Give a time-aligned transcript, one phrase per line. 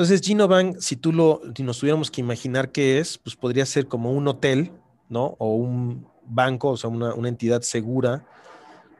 [0.00, 3.86] Entonces, Genobank, si tú lo, si nos tuviéramos que imaginar qué es, pues podría ser
[3.86, 4.72] como un hotel,
[5.10, 5.36] ¿no?
[5.38, 8.24] O un banco, o sea, una, una entidad segura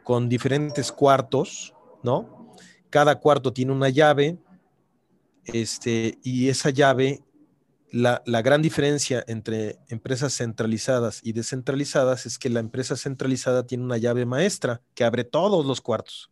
[0.04, 2.54] con diferentes cuartos, ¿no?
[2.90, 4.36] Cada cuarto tiene una llave,
[5.46, 7.22] este, y esa llave
[7.90, 13.96] la, gran diferencia entre empresas centralizadas y descentralizadas es que la empresa centralizada tiene una
[13.96, 16.30] llave maestra que abre todos los cuartos.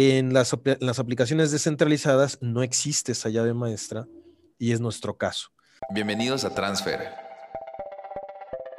[0.00, 4.06] En las, aplicaciones descentralizadas no existe esa llave maestra
[4.56, 5.48] y es nuestro caso.
[5.92, 7.00] Bienvenidos a Transfer,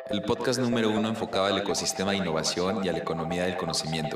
[0.09, 4.15] el podcast número uno enfocado al ecosistema de innovación y a la economía del conocimiento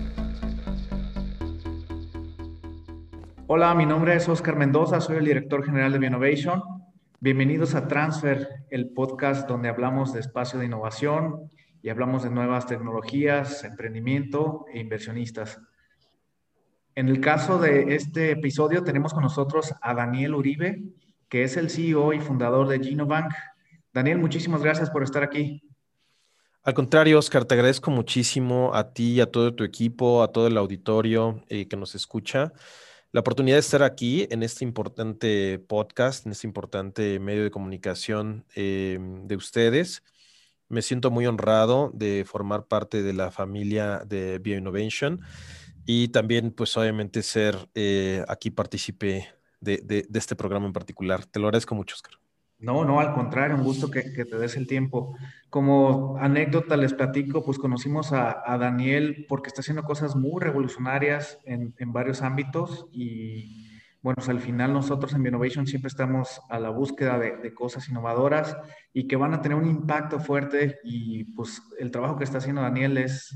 [3.53, 6.63] Hola, mi nombre es Oscar Mendoza, soy el director general de Bioinnovation.
[7.19, 11.51] Bienvenidos a Transfer, el podcast donde hablamos de espacio de innovación
[11.83, 15.59] y hablamos de nuevas tecnologías, emprendimiento e inversionistas.
[16.95, 20.83] En el caso de este episodio tenemos con nosotros a Daniel Uribe,
[21.27, 23.33] que es el CEO y fundador de Genobank.
[23.91, 25.61] Daniel, muchísimas gracias por estar aquí.
[26.63, 30.57] Al contrario, Oscar, te agradezco muchísimo a ti, a todo tu equipo, a todo el
[30.57, 32.53] auditorio eh, que nos escucha
[33.11, 38.45] la oportunidad de estar aquí en este importante podcast, en este importante medio de comunicación
[38.55, 40.03] eh, de ustedes.
[40.69, 45.19] Me siento muy honrado de formar parte de la familia de BioInnovation
[45.85, 49.27] y también, pues, obviamente, ser eh, aquí partícipe
[49.59, 51.25] de, de este programa en particular.
[51.25, 52.20] Te lo agradezco mucho, Oscar.
[52.61, 55.17] No, no, al contrario, un gusto que, te des el tiempo.
[55.49, 61.73] Como anécdota les platico, pues conocimos a, Daniel porque está haciendo cosas muy revolucionarias en,
[61.91, 63.67] varios ámbitos y
[64.03, 68.55] bueno, pues, al final nosotros en Innovation siempre estamos a la búsqueda de, cosas innovadoras
[68.93, 72.61] y que van a tener un impacto fuerte y pues el trabajo que está haciendo
[72.61, 73.35] Daniel es,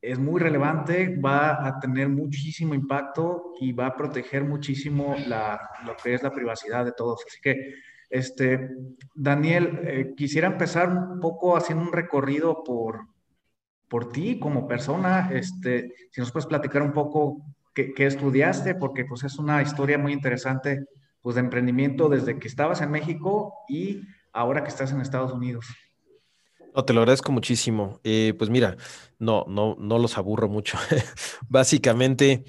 [0.00, 5.94] es muy relevante, va a tener muchísimo impacto y va a proteger muchísimo la, lo
[5.96, 7.22] que es la privacidad de todos.
[7.26, 7.74] Así que
[8.08, 8.70] este,
[9.14, 13.00] Daniel, eh, quisiera empezar un poco haciendo un recorrido por,
[13.88, 15.30] por ti como persona.
[15.32, 17.42] Este, si nos puedes platicar un poco
[17.74, 20.86] qué, estudiaste, porque pues es una historia muy interesante
[21.20, 24.02] pues, de emprendimiento desde que estabas en México y
[24.32, 25.66] ahora que estás en Estados Unidos.
[26.74, 28.00] No, te lo agradezco muchísimo.
[28.04, 28.76] Eh, pues mira,
[29.18, 30.78] no, no, no los aburro mucho.
[31.48, 32.44] Básicamente,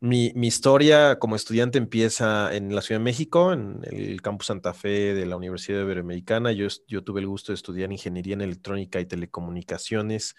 [0.00, 5.14] mi, historia como estudiante empieza en la Ciudad de México, en el campus Santa Fe
[5.14, 6.52] de la Universidad Iberoamericana.
[6.52, 10.36] Yo, yo tuve el gusto de estudiar ingeniería en electrónica y telecomunicaciones,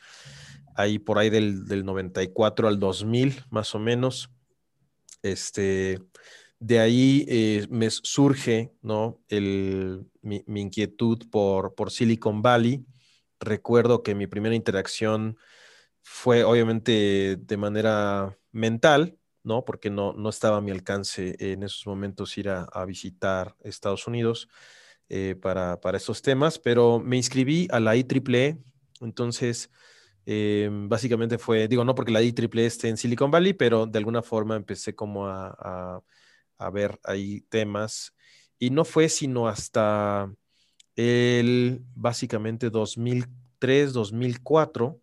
[0.75, 4.31] ahí por ahí del, del 94 al 2000, más o menos.
[5.21, 5.99] Este,
[6.59, 9.19] de ahí eh, me surge ¿no?
[9.29, 12.83] El, mi, mi, inquietud por, por Silicon Valley.
[13.39, 15.37] Recuerdo que mi primera interacción
[16.01, 19.65] fue obviamente de manera mental, ¿no?
[19.65, 24.47] Porque no, no estaba a mi alcance en esos momentos ir a, visitar Estados Unidos
[25.09, 28.57] eh, para, estos temas, pero me inscribí a la IEEE,
[29.01, 29.71] entonces
[30.25, 34.21] eh, básicamente fue, digo, no porque la IEEE esté en Silicon Valley, pero de alguna
[34.21, 36.01] forma empecé como a,
[36.71, 38.13] ver ahí temas
[38.59, 40.31] y no fue sino hasta
[40.95, 45.01] el básicamente 2003, 2004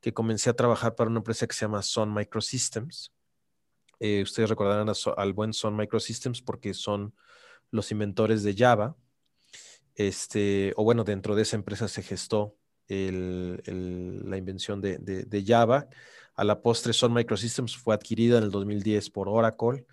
[0.00, 3.12] que comencé a trabajar para una empresa que se llama Sun Microsystems.
[3.98, 7.14] Eh, ustedes recordarán al buen Sun Microsystems porque son
[7.70, 8.96] los inventores de Java.
[9.94, 12.56] Este, o bueno, dentro de esa empresa se gestó
[12.88, 15.88] la invención de, Java.
[16.34, 19.86] A la postre, Sun Microsystems fue adquirida en el 2010 por Oracle.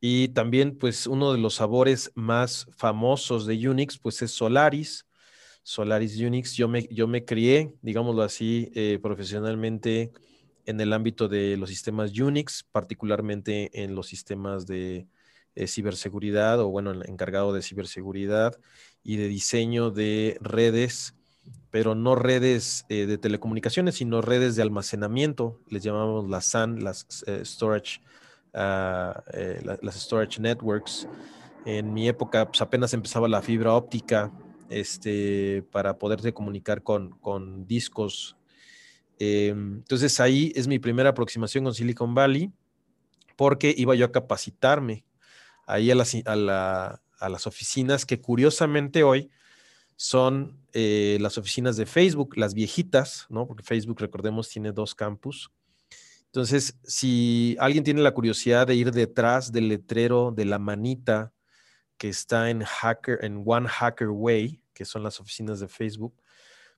[0.00, 5.06] Y también, pues, uno de los sabores más famosos de Unix, pues, es Solaris.
[5.62, 6.54] Solaris Unix.
[6.54, 10.12] Yo me, yo me crié, digámoslo así, eh, profesionalmente
[10.66, 15.06] en el ámbito de los sistemas Unix, particularmente en los sistemas de
[15.54, 18.58] eh, ciberseguridad o bueno, encargado de ciberseguridad
[19.02, 21.14] y de diseño de redes,
[21.70, 27.06] pero no redes eh, de telecomunicaciones, sino redes de almacenamiento, les llamamos las SAN, las
[27.26, 28.00] eh, storage,
[28.54, 29.22] ah,
[29.82, 31.06] las storage networks.
[31.66, 34.32] En mi época pues, apenas empezaba la fibra óptica
[34.70, 38.36] este, para poderse comunicar con, con discos
[39.18, 42.52] Em, entonces ahí es mi primera aproximación con Silicon Valley
[43.36, 45.04] porque iba yo a capacitarme
[45.66, 49.30] ahí a la, a las oficinas que curiosamente hoy
[49.96, 53.46] son eh, las oficinas de Facebook, las viejitas, ¿no?
[53.46, 55.52] Porque Facebook, recordemos, tiene dos campus.
[56.26, 61.32] Entonces, si alguien tiene la curiosidad de ir detrás del letrero de la manita
[61.96, 66.20] que está en Hacker, en One Hacker Way, que son las oficinas de Facebook,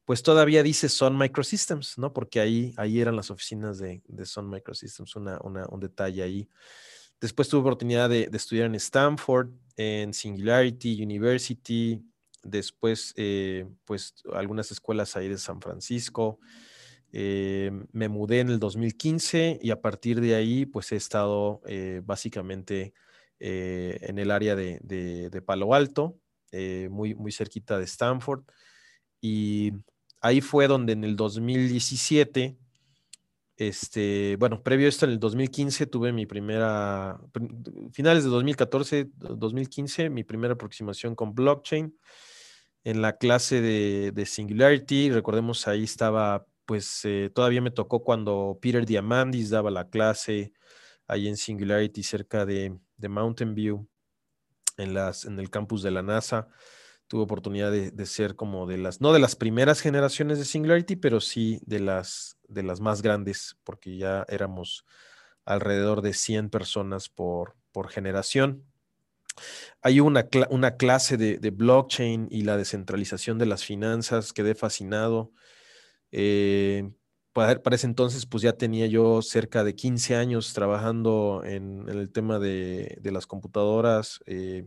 [0.07, 2.13] pues todavía dice Sun Microsystems, ¿no?
[2.13, 6.49] Porque ahí, ahí eran las oficinas de, de Sun Microsystems, una, un detalle ahí.
[7.21, 12.01] Después tuve oportunidad de, estudiar en Stanford, en Singularity University,
[12.45, 16.39] después, eh, pues, algunas escuelas ahí de San Francisco.
[17.11, 22.01] Eh, me mudé en el 2015 y a partir de ahí, pues, he estado eh,
[22.05, 22.95] básicamente
[23.39, 26.19] en el área de, de Palo Alto,
[26.89, 28.45] muy, muy cerquita de Stanford.
[29.21, 29.73] Y
[30.21, 32.59] ahí fue donde en el 2017
[33.57, 37.19] este, bueno, previo a esto, en el 2015 tuve mi primera,
[37.91, 41.97] finales de 2014, 2015, mi primera aproximación con blockchain.
[42.85, 48.85] En la clase de, Singularity, recordemos ahí estaba, pues eh, todavía me tocó cuando Peter
[48.85, 50.53] Diamandis daba la clase
[51.09, 53.89] ahí en Singularity cerca de, de Mountain View,
[54.77, 56.49] en, las, en el campus de la NASA
[57.09, 61.21] tuve oportunidad de, ser como de las, no de las primeras generaciones de Singularity, pero
[61.21, 64.85] sí de las, de las más grandes, porque ya éramos
[65.45, 68.65] alrededor de 100 personas por, por generación.
[69.83, 75.31] Hay una, una clase de, blockchain y la descentralización de las finanzas, quedé fascinado.
[76.11, 76.91] Eh,
[77.33, 82.39] para, ese entonces, pues ya tenía yo cerca de 15 años trabajando en, el tema
[82.39, 84.67] de, las computadoras eh,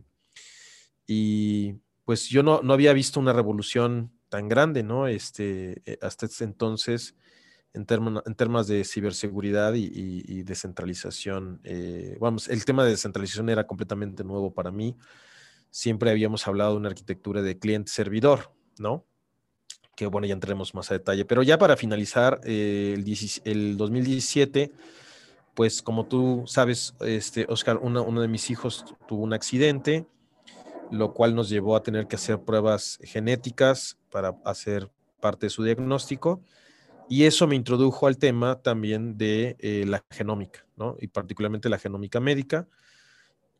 [1.06, 1.74] y
[2.10, 5.06] pues yo no, no había visto una revolución tan grande, ¿no?
[5.06, 7.14] Este, eh, hasta ese entonces,
[7.72, 7.86] en,
[8.26, 11.60] en temas de ciberseguridad y, descentralización.
[11.62, 14.96] Eh, vamos, el tema de descentralización era completamente nuevo para mí.
[15.70, 19.04] Siempre habíamos hablado de una arquitectura de cliente-servidor, ¿no?
[19.94, 21.24] Que bueno, ya entremos más a detalle.
[21.24, 23.06] Pero ya para finalizar, eh, el,
[23.44, 24.72] el, 2017,
[25.54, 30.08] pues como tú sabes, este, Oscar, uno de mis hijos tuvo un accidente
[30.90, 34.90] lo cual nos llevó a tener que hacer pruebas genéticas para hacer
[35.20, 36.42] parte de su diagnóstico.
[37.08, 40.96] Y eso me introdujo al tema también de eh, la genómica, ¿no?
[41.00, 42.68] Y particularmente la genómica médica.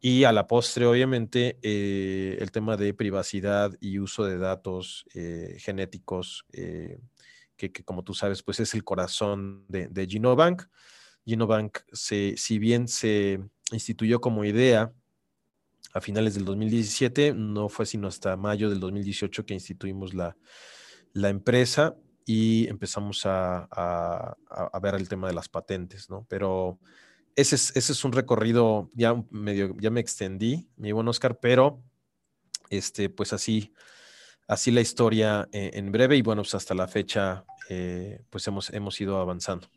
[0.01, 5.57] Y a la postre, obviamente, eh, el tema de privacidad y uso de datos eh,
[5.59, 10.63] genéticos, que, como tú sabes, pues es el corazón de, de Genobank.
[11.27, 13.41] Genobank, se, si bien se
[13.73, 14.93] instituyó como idea
[15.93, 20.37] a finales del 2017, no fue sino hasta mayo del 2018 que instituimos la,
[21.15, 24.37] empresa y empezamos a,
[24.81, 26.27] ver el tema de las patentes, ¿no?
[26.29, 26.79] Pero
[27.35, 31.83] ese es, ese es un recorrido, ya medio, ya me extendí, mi buen Oscar, pero
[32.69, 33.73] este, pues así,
[34.47, 38.71] así la historia eh, en breve y bueno, pues hasta la fecha, eh, pues hemos,
[38.71, 39.69] hemos ido avanzando.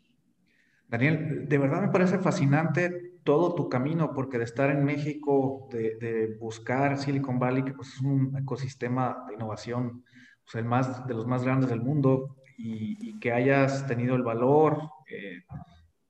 [0.88, 6.36] Daniel, de verdad me parece fascinante todo tu camino, porque de estar en México, de,
[6.38, 10.04] buscar Silicon Valley, que pues, es un ecosistema de innovación,
[10.44, 14.78] pues, el más, de los más grandes del mundo, y, que hayas tenido el valor,
[15.10, 15.42] eh,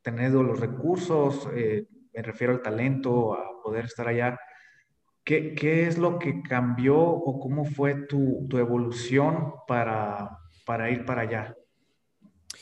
[0.02, 4.38] tenido los recursos, eh, me refiero al talento, a poder estar allá.
[5.24, 11.04] ¿Qué, qué es lo que cambió o cómo fue tu, tu evolución para, para ir
[11.06, 11.54] para allá?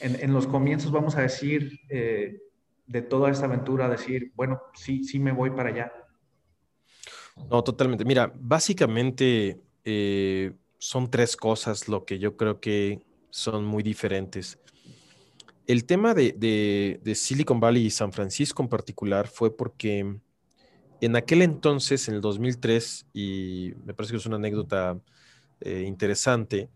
[0.02, 2.38] en, los comienzos, vamos a decir, eh,
[2.92, 5.92] de toda esta aventura, decir, bueno, sí, sí me voy para allá?
[7.50, 8.04] No, totalmente.
[8.04, 14.58] Mira, básicamente eh, son tres cosas lo que yo creo que son muy diferentes.
[15.66, 20.18] El tema de, Silicon Valley y San Francisco en particular fue porque
[21.00, 25.00] en aquel entonces, en el 2003, y me parece que es una anécdota
[25.60, 26.68] eh, interesante,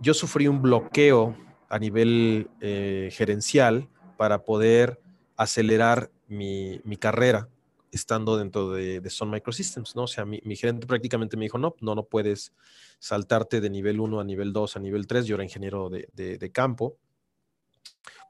[0.00, 1.34] yo sufrí un bloqueo
[1.70, 3.88] a nivel eh, gerencial
[4.18, 5.00] para poder
[5.36, 7.48] acelerar mi, carrera
[7.90, 10.04] estando dentro de, de, Sun Microsystems, ¿no?
[10.04, 12.52] O sea, mi, gerente prácticamente me dijo, no, no, no puedes
[12.98, 16.52] saltarte de nivel 1 a nivel 2 a nivel 3, yo era ingeniero de, de,
[16.52, 16.96] campo,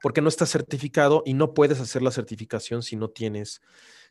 [0.01, 3.61] porque no estás certificado y no puedes hacer la certificación si no tienes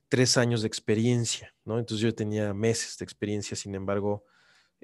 [0.08, 1.78] tres años de experiencia, ¿no?
[1.78, 4.24] Entonces yo tenía meses de experiencia, sin embargo,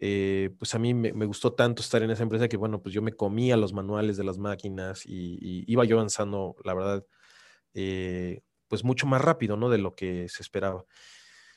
[0.03, 3.03] eh, pues a mí me, gustó tanto estar en esa empresa que, bueno, pues yo
[3.03, 7.05] me comía los manuales de las máquinas y, iba yo avanzando, la verdad,
[7.75, 9.69] eh, pues mucho más rápido, ¿no?
[9.69, 10.85] De lo que se esperaba.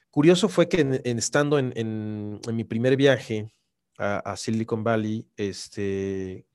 [0.10, 3.53] Curioso fue que en, estando en, mi primer viaje
[3.98, 6.46] a, Silicon Valley, este,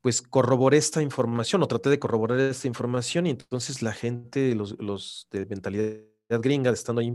[0.00, 4.76] pues corroboré esta información o traté de corroborar esta información y entonces la gente, los,
[4.80, 7.14] los de mentalidad gringa, estando ahí,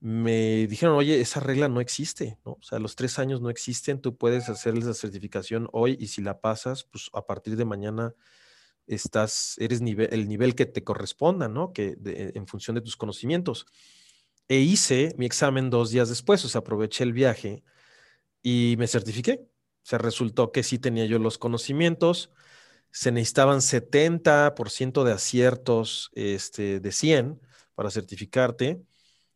[0.00, 2.52] me dijeron, oye, esa regla no existe, ¿no?
[2.52, 6.22] O sea, los tres años no existen, tú puedes hacerles la certificación hoy y si
[6.22, 8.14] la pasas, pues a partir de mañana
[8.86, 11.72] estás, eres nivel, el nivel que te corresponda, ¿no?
[11.72, 13.66] Que en función de tus conocimientos.
[14.48, 17.64] E hice mi examen dos días después, o sea, aproveché el viaje
[18.42, 19.40] y me certifiqué.
[19.42, 22.30] O sea, resultó que sí tenía yo los conocimientos,
[22.90, 27.40] se necesitaban 70% de aciertos este, de 100
[27.74, 28.82] para certificarte.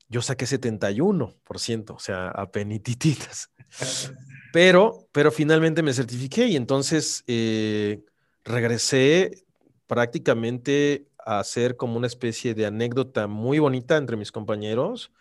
[0.09, 3.51] Yo saqué 71%, o sea, a penitititas.
[4.53, 8.03] Pero, pero finalmente me certifiqué y entonces eh,
[8.45, 9.45] regresé
[9.87, 15.13] prácticamente a hacer como una especie de anécdota muy bonita entre mis compañeros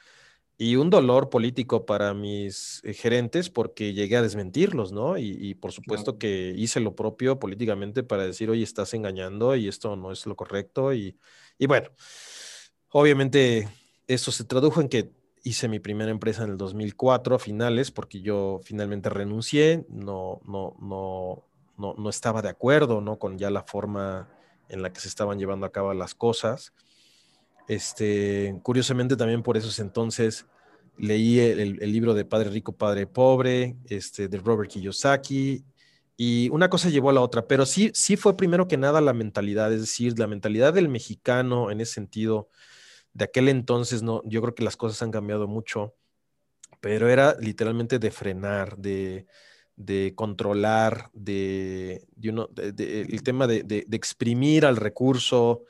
[0.57, 5.17] y un dolor político para mis eh, gerentes porque llegué a desmentirlos, ¿no?
[5.17, 9.95] Y, por supuesto que hice lo propio políticamente para decir, oye, estás engañando y esto
[9.95, 10.93] no es lo correcto.
[10.93, 11.17] Y,
[11.57, 11.89] y bueno,
[12.89, 13.69] obviamente
[14.07, 15.11] eso se tradujo en que
[15.43, 20.75] hice mi primera empresa en el 2004 a finales porque yo finalmente renuncié, no, no,
[20.81, 21.45] no,
[21.79, 23.17] no, no estaba de acuerdo, ¿no?
[23.17, 24.29] Con ya la forma
[24.67, 26.73] en la que se estaban llevando a cabo las cosas.
[27.67, 30.45] Este, curiosamente también por esos entonces
[30.97, 35.63] leí el, libro de Padre Rico, Padre Pobre, este, de Robert Kiyosaki,
[36.17, 39.13] y una cosa llevó a la otra, pero sí, sí fue primero que nada la
[39.13, 42.49] mentalidad, es decir, la mentalidad del mexicano en ese sentido,
[43.13, 45.95] de aquel entonces, no, yo creo que las cosas han cambiado mucho,
[46.81, 49.25] pero era literalmente de frenar, de,
[50.15, 55.63] controlar, de, el tema de, exprimir al recurso,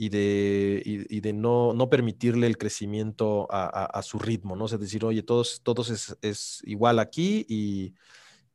[0.00, 4.68] y de, y, de no, no, permitirle el crecimiento a, a, su ritmo, ¿no?
[4.68, 7.94] Sea, decir, oye, todos, todos es, es igual aquí y,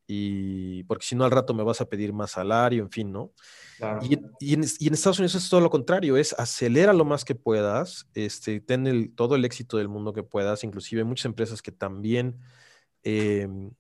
[0.08, 3.34] y, porque si no al rato me vas a pedir más salario, en fin, ¿no?
[4.04, 7.26] Y, y, en, y, en, Estados Unidos es todo lo contrario, es acelera lo más
[7.26, 11.62] que puedas, este, ten el, todo el éxito del mundo que puedas, inclusive muchas empresas
[11.62, 12.40] que también...
[13.04, 13.72] Em,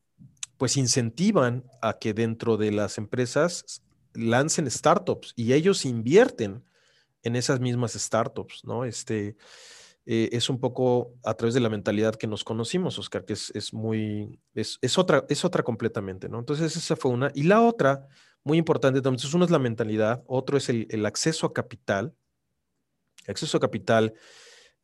[0.57, 3.83] pues incentivan a que dentro de las empresas
[4.13, 6.63] lancen startups y ellos invierten
[7.23, 8.85] en esas mismas startups, ¿no?
[8.85, 9.35] Este,
[10.05, 13.73] eh, es un poco a través de la mentalidad que nos conocimos, Oscar, que es,
[13.73, 16.39] muy, es, otra, es otra completamente, ¿no?
[16.39, 17.31] Entonces esa fue una.
[17.33, 18.07] Y la otra,
[18.43, 22.13] muy importante, entonces uno es la mentalidad, otro es el, el acceso a capital.
[23.25, 24.13] Acceso a capital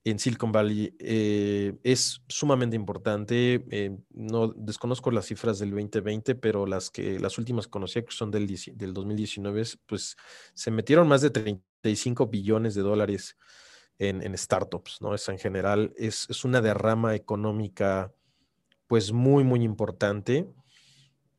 [0.03, 3.65] en Silicon Valley eh, es sumamente importante.
[3.69, 8.11] Eh, no desconozco las cifras del 2020, pero las que las últimas que conocí, que
[8.11, 10.15] son del, del 2019, pues
[10.53, 13.37] se metieron más de 35 billones de dólares
[13.97, 15.13] en, en startups, ¿no?
[15.13, 18.13] Es en general, es, es, una derrama económica
[18.87, 20.47] pues muy, muy importante.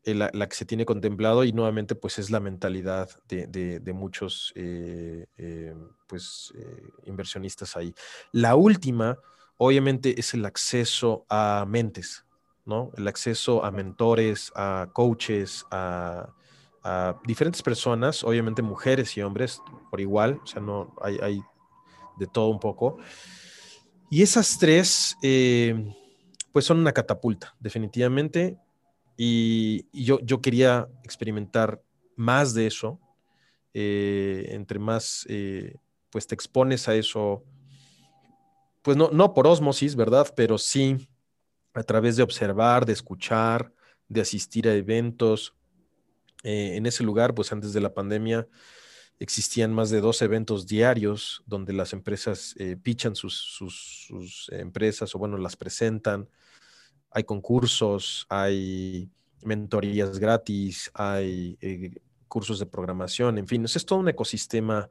[0.05, 5.27] Eh, la, que se tiene contemplado y nuevamente pues es la mentalidad de, muchos eh,
[5.37, 5.75] eh,
[6.07, 6.55] pues
[7.05, 7.95] inversionistas ahí.
[8.33, 9.19] La última
[9.59, 12.25] obviamente es el acceso a mentes,
[12.65, 12.91] ¿no?
[12.97, 16.33] El acceso a mentores, a coaches, a,
[17.27, 21.43] diferentes personas, obviamente mujeres y hombres por igual, o sea, no hay, hay
[22.17, 22.97] de todo un poco.
[24.09, 28.57] Y esas tres, pues son una catapulta, definitivamente.
[29.23, 31.83] Y, yo, yo, quería experimentar
[32.17, 32.99] más de eso.
[33.75, 35.75] Eh, entre más, eh,
[36.09, 37.45] pues te expones a eso,
[38.81, 40.33] pues no, no por osmosis, ¿verdad?
[40.35, 41.07] Pero sí
[41.75, 43.75] a través de observar, de escuchar,
[44.09, 45.55] de asistir a eventos.
[46.43, 48.49] Eh, en ese lugar, pues antes de la pandemia,
[49.19, 55.19] existían más de dos eventos diarios donde las empresas pichan sus, sus, sus, empresas o
[55.19, 56.27] bueno, las presentan
[57.11, 59.11] hay concursos, hay
[59.43, 61.93] mentorías gratis, hay eh,
[62.29, 64.89] cursos de programación, en fin, es todo un ecosistema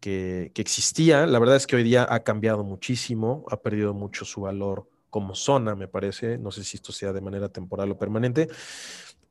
[0.00, 1.26] que, existía.
[1.26, 5.34] La verdad es que hoy día ha cambiado muchísimo, ha perdido mucho su valor como
[5.34, 6.38] zona, me parece.
[6.38, 8.48] No sé si esto sea de manera temporal o permanente.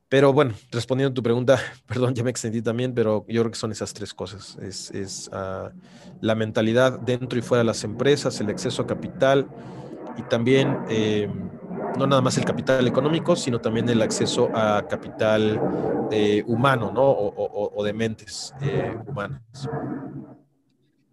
[0.08, 3.58] Pero bueno, respondiendo a tu pregunta, perdón, ya me extendí también, pero yo creo que
[3.58, 4.56] son esas tres cosas.
[4.58, 5.72] Es, ah,
[6.20, 9.48] la mentalidad dentro y fuera de las empresas, el acceso a capital
[10.16, 11.28] y también eh,
[11.96, 15.60] no nada más el capital económico, sino también el acceso a capital
[16.10, 17.02] eh, humano, ¿no?
[17.04, 19.68] O, de mentes eh, humanas.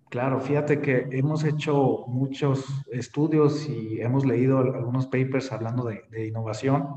[0.10, 6.28] Claro, fíjate que hemos hecho muchos estudios y hemos leído algunos papers hablando de, de
[6.28, 6.90] innovación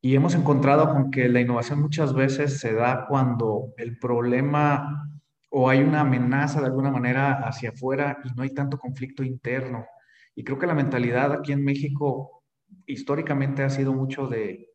[0.00, 5.08] y hemos encontrado con que la innovación muchas veces se da cuando el problema
[5.50, 9.86] o hay una amenaza de alguna manera hacia afuera y no hay tanto conflicto interno.
[10.34, 12.35] Y creo que la mentalidad aquí en México
[12.86, 14.70] históricamente ha sido mucho de,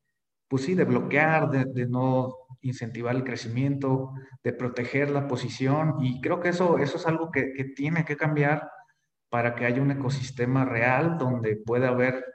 [0.47, 4.13] pues sí, de bloquear, de, no incentivar el crecimiento,
[4.43, 8.69] de proteger la posición y creo que eso, eso es algo que, tiene que cambiar
[9.29, 12.25] para que haya un ecosistema real donde pueda haber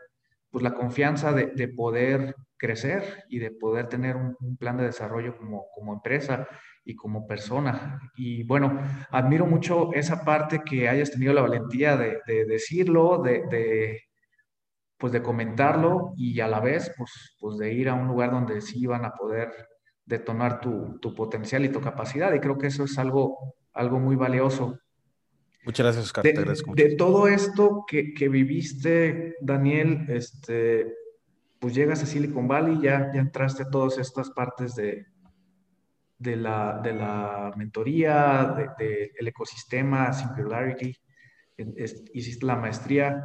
[0.51, 5.67] pues, la confianza de, poder crecer y de poder tener un, plan de desarrollo como,
[5.75, 6.49] como empresa
[6.87, 8.01] y como persona.
[8.17, 8.81] Y bueno,
[9.11, 14.06] admiro mucho esa parte que hayas tenido la valentía de, decirlo, de,
[14.99, 18.61] pues de comentarlo y a la vez pues, pues de ir a un lugar donde
[18.61, 19.53] sí iban a poder
[20.05, 22.33] detonar tu, tu potencial y tu capacidad.
[22.33, 24.79] Y creo que eso es algo, algo muy valioso.
[25.65, 26.25] Muchas gracias, Oscar.
[26.25, 30.95] De, te de todo esto que, que, viviste, Daniel, este,
[31.59, 35.07] pues llegas a Silicon Valley, ya, ya entraste a todas estas partes de,
[36.19, 40.97] de la, de la mentoría, del de, ecosistema, Singularity,
[42.15, 43.25] hiciste la maestría.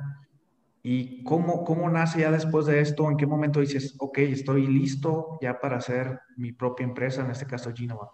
[0.83, 3.09] ¿Y cómo, cómo nace ya después de esto?
[3.09, 7.45] ¿En qué momento dices, ok, estoy listo ya para hacer mi propia empresa, en este
[7.45, 8.11] caso Genovac?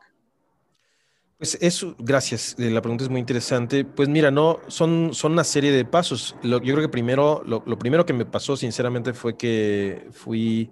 [1.38, 2.56] Pues eso, gracias.
[2.58, 3.86] Eh, la pregunta es muy interesante.
[3.86, 6.36] Pues mira, no, son, son una serie de pasos.
[6.42, 10.70] Lo, yo creo que primero, lo, lo, primero que me pasó, sinceramente, fue que fui,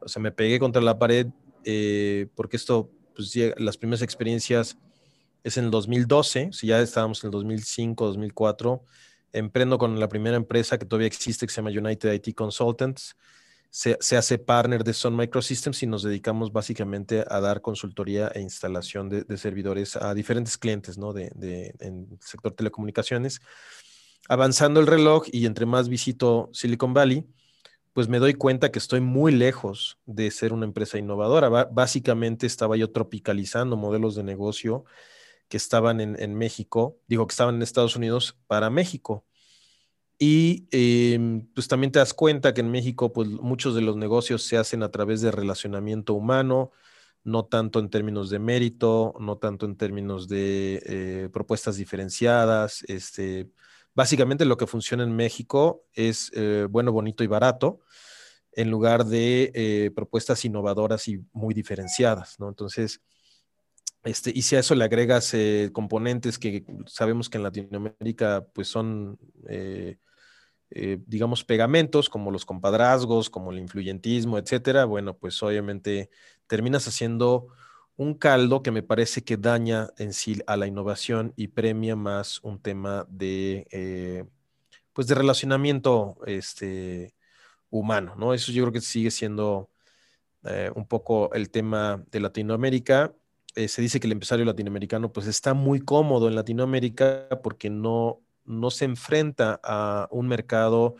[0.00, 1.28] o sea, me pegué contra la pared,
[1.64, 4.76] eh, porque esto pues las primeras experiencias
[5.44, 8.82] es en el 2012, si ya estábamos en el 2005, 2004,
[9.32, 13.16] emprendo con la primera empresa que todavía existe, que se llama United IT Consultants.
[13.70, 19.08] Se, hace partner de Sun Microsystems y nos dedicamos básicamente a dar consultoría e instalación
[19.08, 21.14] de, servidores a diferentes clientes ¿no?
[21.14, 23.40] de, de, en el sector telecomunicaciones.
[24.28, 27.26] Avanzando el reloj y entre más visito Silicon Valley,
[27.92, 31.48] pues me doy cuenta que estoy muy lejos de ser una empresa innovadora.
[31.48, 34.84] básicamente estaba yo tropicalizando modelos de negocio
[35.52, 39.26] que estaban en, México, digo que estaban en Estados Unidos para México.
[40.18, 44.44] Y em, pues también te das cuenta que en México pues muchos de los negocios
[44.44, 46.70] se hacen a través de relacionamiento humano,
[47.22, 53.50] no tanto en términos de mérito, no tanto en términos de eh, propuestas diferenciadas, este,
[53.94, 57.80] Básicamente lo que funciona en México es eh, bueno, bonito y barato,
[58.52, 62.48] en lugar de eh, propuestas innovadoras y muy diferenciadas, ¿no?
[62.48, 63.02] Entonces,
[64.04, 68.66] este, y si a eso le agregas eh, componentes que sabemos que en Latinoamérica pues
[68.68, 69.98] son, eh,
[70.70, 76.10] eh, digamos, pegamentos como los compadrazgos, como el influyentismo, etcétera, bueno, pues obviamente
[76.48, 77.48] terminas haciendo
[77.96, 82.40] un caldo que me parece que daña en sí a la innovación y premia más
[82.42, 84.26] un tema de,
[84.92, 87.14] pues de relacionamiento este,
[87.70, 88.34] humano, ¿no?
[88.34, 89.70] Eso yo creo que sigue siendo
[90.74, 93.14] un poco el tema de Latinoamérica.
[93.54, 98.20] Eh, se dice que el empresario latinoamericano pues está muy cómodo en Latinoamérica porque no,
[98.44, 100.96] no se enfrenta a un mercado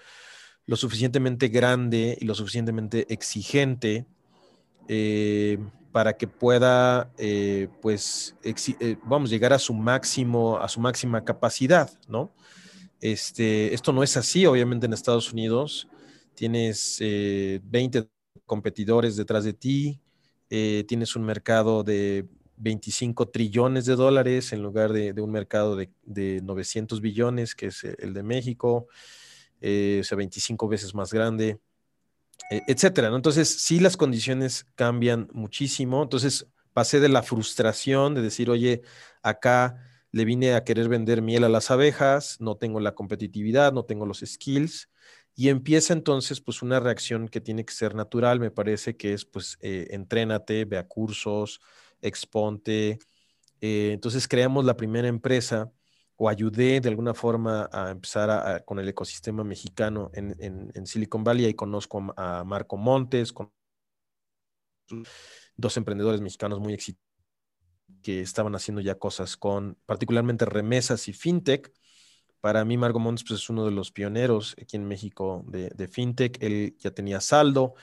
[0.67, 4.07] lo suficientemente grande y lo suficientemente exigente
[4.89, 5.59] eh,
[5.91, 8.35] para que pueda, eh, pues,
[9.05, 12.33] vamos, llegar a su máximo, a su máxima capacidad, ¿no?
[13.01, 15.89] Este, esto no es así, obviamente, en Estados Unidos.
[16.35, 18.09] Tienes 20 eh,
[18.47, 20.01] competidores detrás de ti,
[20.49, 22.27] tienes un mercado de
[22.63, 27.85] 25 trillones de dólares en lugar de, un mercado de, de, 900 billones, que es
[27.85, 28.87] el de México,
[29.61, 31.61] o sea, 25 veces más grande.
[32.51, 33.09] E, etcétera.
[33.15, 36.03] Entonces, sí, las condiciones cambian muchísimo.
[36.03, 38.83] Entonces, pasé de la frustración de decir, oye,
[39.23, 39.77] acá
[40.11, 44.07] le vine a querer vender miel a las abejas, no tengo la competitividad, no tengo
[44.07, 44.91] los skills.
[45.35, 49.25] Y empieza entonces, pues, una reacción que tiene que ser natural, me parece que es,
[49.25, 51.61] pues, eh, entrénate, vea cursos,
[52.03, 52.99] exponte.
[53.61, 55.73] Eh, entonces, creamos la primera empresa
[56.17, 61.47] o ayudé de alguna forma a empezar con el ecosistema mexicano en, Silicon Valley.
[61.47, 63.53] y conozco a Marco Montes, con
[65.57, 67.13] dos emprendedores mexicanos muy exitosos
[68.03, 71.73] que estaban haciendo ya cosas con particularmente remesas y fintech.
[72.41, 76.43] Para mí, Marco Montes pues, es uno de los pioneros aquí en México de, fintech.
[76.43, 77.75] Él ya tenía saldo.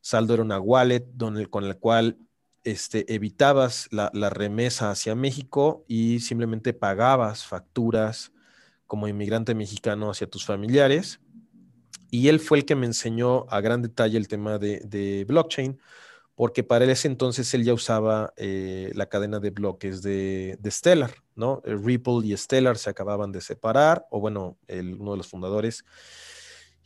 [0.00, 1.04] Saldo era una wallet
[1.50, 2.18] con la cual
[2.66, 8.32] este, evitabas la, remesa hacia México y simplemente pagabas facturas
[8.88, 11.20] como inmigrante mexicano hacia tus familiares.
[12.10, 15.80] Y él fue el que me enseñó a gran detalle el tema de, blockchain,
[16.34, 21.62] porque para ese entonces él ya usaba eh, la cadena de bloques de, Stellar, ¿no?
[21.64, 25.84] Ripple y Stellar se acababan de separar, o bueno, uno de los fundadores.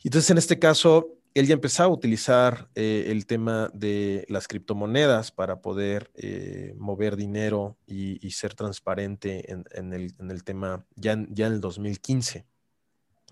[0.03, 5.31] Entonces en este caso, él ya empezaba a utilizar eh, el tema de las criptomonedas
[5.31, 11.61] para poder eh, mover dinero y, ser transparente en, el, tema ya, ya en el
[11.61, 12.45] 2015.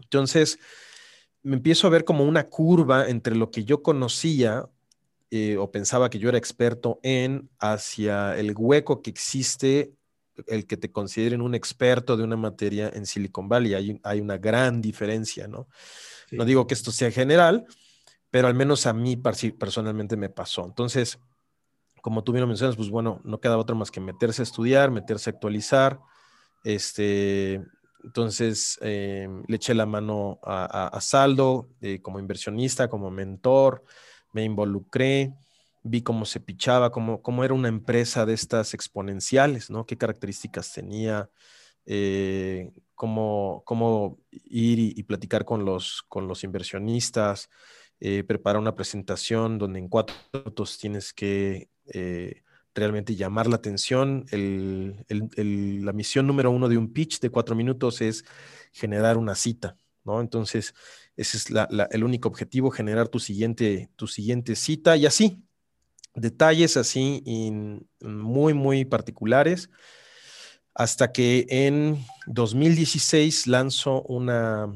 [0.02, 0.60] Entonces,
[1.42, 4.70] me empiezo a ver como una curva entre lo que yo conocía
[5.32, 9.94] eh, o pensaba que yo era experto en hacia el hueco que existe
[10.48, 13.74] el que te consideren un experto de una materia en Silicon Valley.
[13.74, 15.68] Hay, hay una gran diferencia, ¿no?
[16.32, 17.66] No digo que esto sea general,
[18.32, 20.66] pero al menos a mí personalmente me pasó.
[20.66, 21.20] Entonces,
[22.02, 24.92] como tú bien lo mencionas, pues bueno, no queda otra más que meterse a estudiar,
[24.92, 26.00] meterse a actualizar.
[26.64, 27.62] Este,
[28.04, 33.84] entonces, eh, le eché la mano a, Saldo eh, como inversionista, como mentor,
[34.32, 35.34] me involucré,
[35.84, 39.86] vi cómo se pichaba, cómo, cómo era una empresa de estas exponenciales, ¿no?
[39.86, 41.30] Qué características tenía,
[41.86, 47.50] eh, cómo, cómo, ir y, platicar con los, con los inversionistas,
[48.00, 51.70] preparar una presentación donde en cuatro minutos tienes que
[52.74, 54.26] realmente llamar la atención.
[54.32, 58.26] la misión número uno de un pitch de cuatro minutos es
[58.72, 60.22] generar una cita, ¿no?
[60.22, 60.74] Entonces,
[61.16, 61.48] ese es
[61.92, 65.44] el único objetivo, generar tu siguiente, tu siguiente cita y así,
[66.16, 67.24] detalles así
[68.02, 69.70] muy, muy particulares.
[70.74, 74.72] Hasta que en 2016 lanzó una,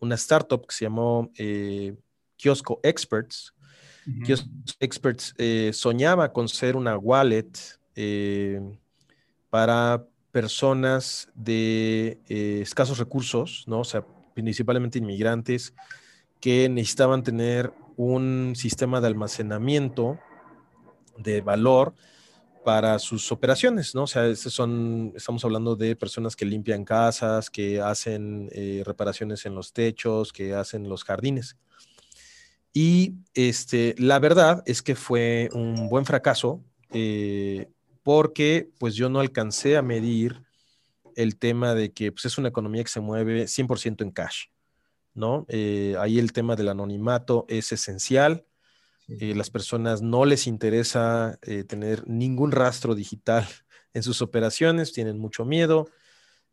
[0.00, 1.96] una startup que se llamó eh,
[2.38, 3.52] Kiosco Experts,
[4.24, 4.34] que
[4.80, 7.50] Experts eh, soñaba con ser una wallet
[7.94, 8.60] eh,
[9.50, 13.80] para personas de eh, escasos recursos, ¿no?
[13.80, 15.74] O sea, principalmente inmigrantes
[16.40, 20.18] que necesitaban tener un sistema de almacenamiento
[21.18, 21.94] de valor
[22.64, 24.04] para sus operaciones, ¿no?
[24.04, 28.48] O sea, son, estamos hablando de personas que limpian casas, que hacen
[28.84, 31.56] reparaciones en los techos, que hacen los jardines.
[32.80, 36.62] Y este, la verdad es que fue un buen fracaso
[36.92, 37.66] eh,
[38.04, 40.44] porque pues yo no alcancé a medir
[41.16, 44.44] el tema de que pues, es una economía que se mueve 100% en cash,
[45.12, 45.44] ¿no?
[45.48, 48.46] Eh, ahí el tema del anonimato es esencial.
[49.08, 51.36] Eh, las personas no les interesa
[51.66, 53.44] tener ningún rastro digital
[53.92, 55.88] en sus operaciones, tienen mucho miedo.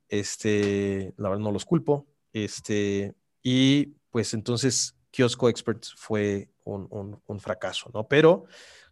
[0.10, 2.08] Este, la verdad no los culpo.
[2.34, 8.08] Este, y pues entonces Kiosco Experts fue un, fracaso, ¿no?
[8.08, 8.46] Pero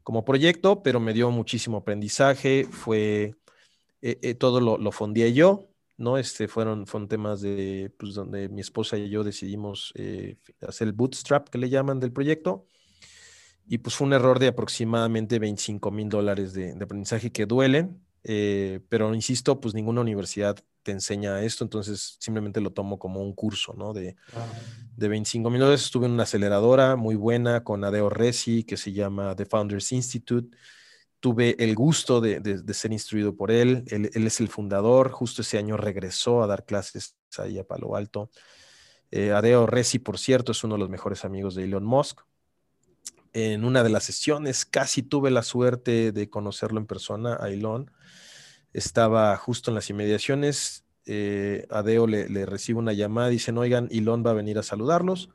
[0.04, 3.36] como proyecto, pero me dio muchísimo aprendizaje, fue,
[4.02, 4.92] eh, eh, todo lo, lo
[5.34, 6.18] yo, ¿no?
[6.18, 10.94] Este, fueron, fueron temas de, pues, donde mi esposa y yo decidimos eh, hacer el
[10.94, 12.68] bootstrap, que le llaman, del proyecto.
[13.66, 19.14] Y pues fue un error de aproximadamente 25 mil dólares de, aprendizaje que duelen, pero
[19.14, 23.94] insisto, pues ninguna universidad te enseña esto, entonces simplemente lo tomo como un curso, ¿no?
[23.94, 24.16] De,
[24.96, 25.86] de 25 mil dólares.
[25.86, 30.56] Estuve en una aceleradora muy buena con Adeo Resi, que se llama The Founders Institute.
[31.20, 33.86] Tuve el gusto de, de, ser instruido por él.
[33.88, 34.10] él.
[34.14, 35.10] es el fundador.
[35.10, 38.30] Justo ese año regresó a dar clases ahí a Palo Alto.
[39.10, 42.22] Eh, Adeo Resi, por cierto, es uno de los mejores amigos de Elon Musk.
[43.34, 47.92] En una de las sesiones casi tuve la suerte de conocerlo en persona a Elon
[48.74, 50.84] estaba justo en las inmediaciones.
[51.06, 55.30] Eh, Adeo le, recibe una llamada, dicen, oigan, Elon va a venir a saludarlos.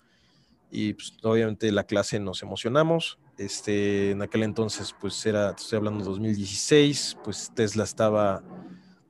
[0.70, 3.18] Y pues, obviamente la clase nos emocionamos.
[3.38, 8.42] Este, en aquel entonces, pues era, estoy hablando de 2016, pues Tesla estaba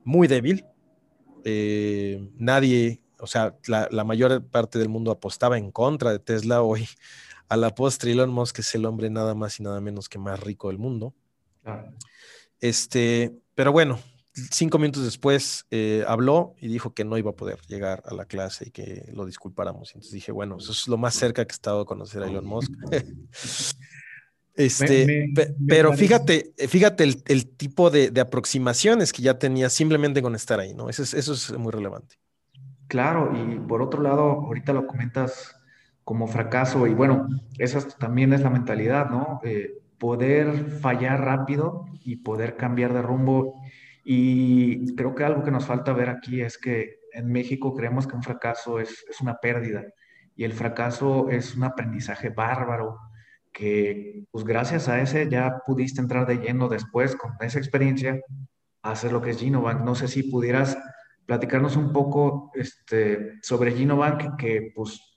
[0.05, 0.65] muy débil.
[1.45, 6.63] Eh, nadie, o sea, la, mayor parte del mundo apostaba en contra de Tesla.
[6.63, 6.87] Hoy,
[7.49, 10.41] a la postre, Elon Musk es el hombre nada más y nada menos que más
[10.41, 11.15] rico del mundo.
[12.61, 13.99] Este, pero bueno,
[14.51, 18.25] cinco minutos después eh, habló y dijo que no iba a poder llegar a la
[18.25, 19.91] clase y que lo disculpáramos.
[19.91, 22.47] Entonces dije, bueno, eso es lo más cerca que he estado de conocer a Elon
[22.47, 22.71] Musk.
[24.55, 25.33] este,
[25.67, 30.89] pero fíjate, fíjate el, tipo de, aproximaciones que ya tenía simplemente con estar ahí, ¿no?
[30.89, 32.17] Eso es, eso es muy relevante.
[32.89, 35.58] Claro, y por otro lado, ahorita lo comentas
[36.09, 39.41] como fracaso y bueno, esa también es la mentalidad, ¿no?
[39.45, 43.61] Eh, poder fallar rápido y poder cambiar de rumbo
[44.05, 48.17] y creo que algo que nos falta ver aquí es que en México creemos que
[48.17, 49.85] un fracaso es, es una pérdida
[50.35, 52.97] y el fracaso es un aprendizaje bárbaro
[53.53, 58.19] que pues gracias a ese ya pudiste entrar de lleno después con esa experiencia
[58.83, 59.83] a hacer lo que es Ginobank.
[59.83, 60.79] No sé si pudieras
[61.27, 65.08] platicarnos un poco este, sobre Ginobank, que pues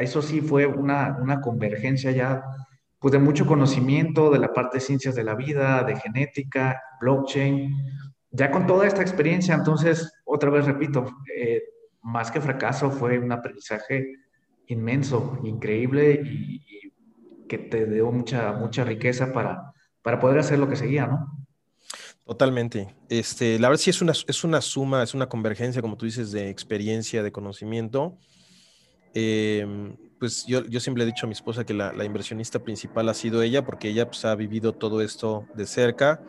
[0.00, 2.42] eso sí fue una, una convergencia ya
[2.98, 7.74] pues de mucho conocimiento de la parte de ciencias de la vida, de genética, blockchain,
[8.30, 11.04] ya con toda esta experiencia, entonces, otra vez repito,
[11.36, 11.62] eh,
[12.02, 14.14] más que fracaso, fue un aprendizaje
[14.68, 16.62] inmenso, increíble y,
[17.48, 21.46] que te dio mucha, mucha riqueza para, para poder hacer lo que seguía, ¿no?
[22.24, 22.94] Totalmente.
[23.10, 26.32] Este, la verdad sí es una, es una suma, es una convergencia, como tú dices,
[26.32, 28.16] de experiencia, de conocimiento.
[29.14, 33.08] Em, pues yo, yo, siempre he dicho a mi esposa que la, la inversionista principal
[33.08, 36.22] ha sido ella, porque ella pues, ha vivido todo esto de cerca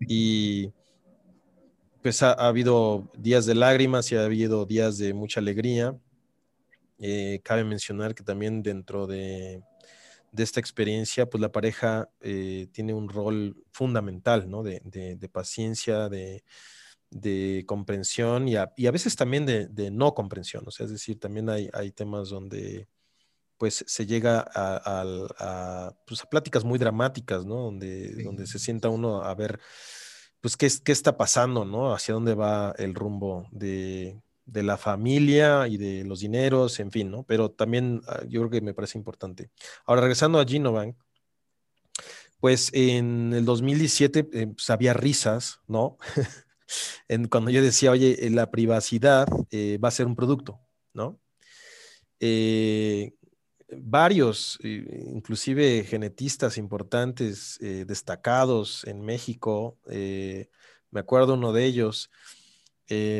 [0.00, 0.72] y
[2.02, 5.96] pues ha, habido días de lágrimas y ha habido días de mucha alegría.
[6.98, 9.62] Eh, cabe mencionar que también dentro de,
[10.36, 14.62] esta experiencia, pues la pareja eh, tiene un rol fundamental, ¿no?
[14.62, 16.42] De, paciencia, de,
[17.66, 20.64] comprensión y a, veces también de, no comprensión.
[20.66, 22.88] O sea, es decir, también hay, temas donde
[23.58, 27.56] pues se llega a, pues, pláticas muy dramáticas, ¿no?
[27.56, 29.60] Donde, donde se sienta uno a ver
[30.42, 31.94] pues, ¿qué, qué está pasando, ¿no?
[31.94, 37.22] Hacia dónde va el rumbo de, la familia y de los dineros, en fin, ¿no?
[37.22, 39.50] Pero también ah, yo creo que me parece importante.
[39.86, 40.96] Ahora, regresando a Genobank,
[42.40, 45.96] pues en el 2017 eh, pues, había risas, ¿no?
[47.08, 50.60] en, cuando yo decía, oye, la privacidad eh, va a ser un producto,
[50.94, 51.20] ¿no?
[52.20, 53.14] Eh,
[53.80, 59.78] varios, eh, inclusive genetistas importantes, eh, destacados en México.
[59.88, 60.48] Eh,
[60.90, 62.10] me acuerdo uno de ellos,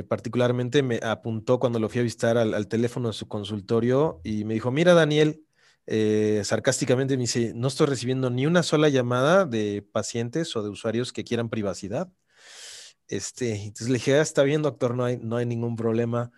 [0.06, 4.52] particularmente me apuntó cuando lo fui a visitar al, teléfono de su consultorio y me
[4.52, 5.46] dijo, mira Daniel,
[6.44, 11.14] sarcásticamente me dice, no estoy recibiendo ni una sola llamada de pacientes o de usuarios
[11.14, 12.12] que quieran privacidad.
[13.12, 16.32] Este, entonces le dije, ah, está bien, doctor, no hay, no hay ningún problema.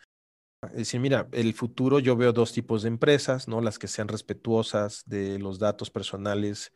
[0.70, 3.60] Es decir, mira, el futuro yo veo dos tipos de empresas, ¿no?
[3.60, 6.72] Las que sean respetuosas de los datos personales,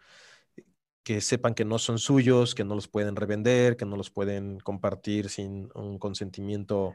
[1.02, 4.60] que sepan que no son suyos, que no los pueden revender, que no los pueden
[4.60, 6.94] compartir sin un consentimiento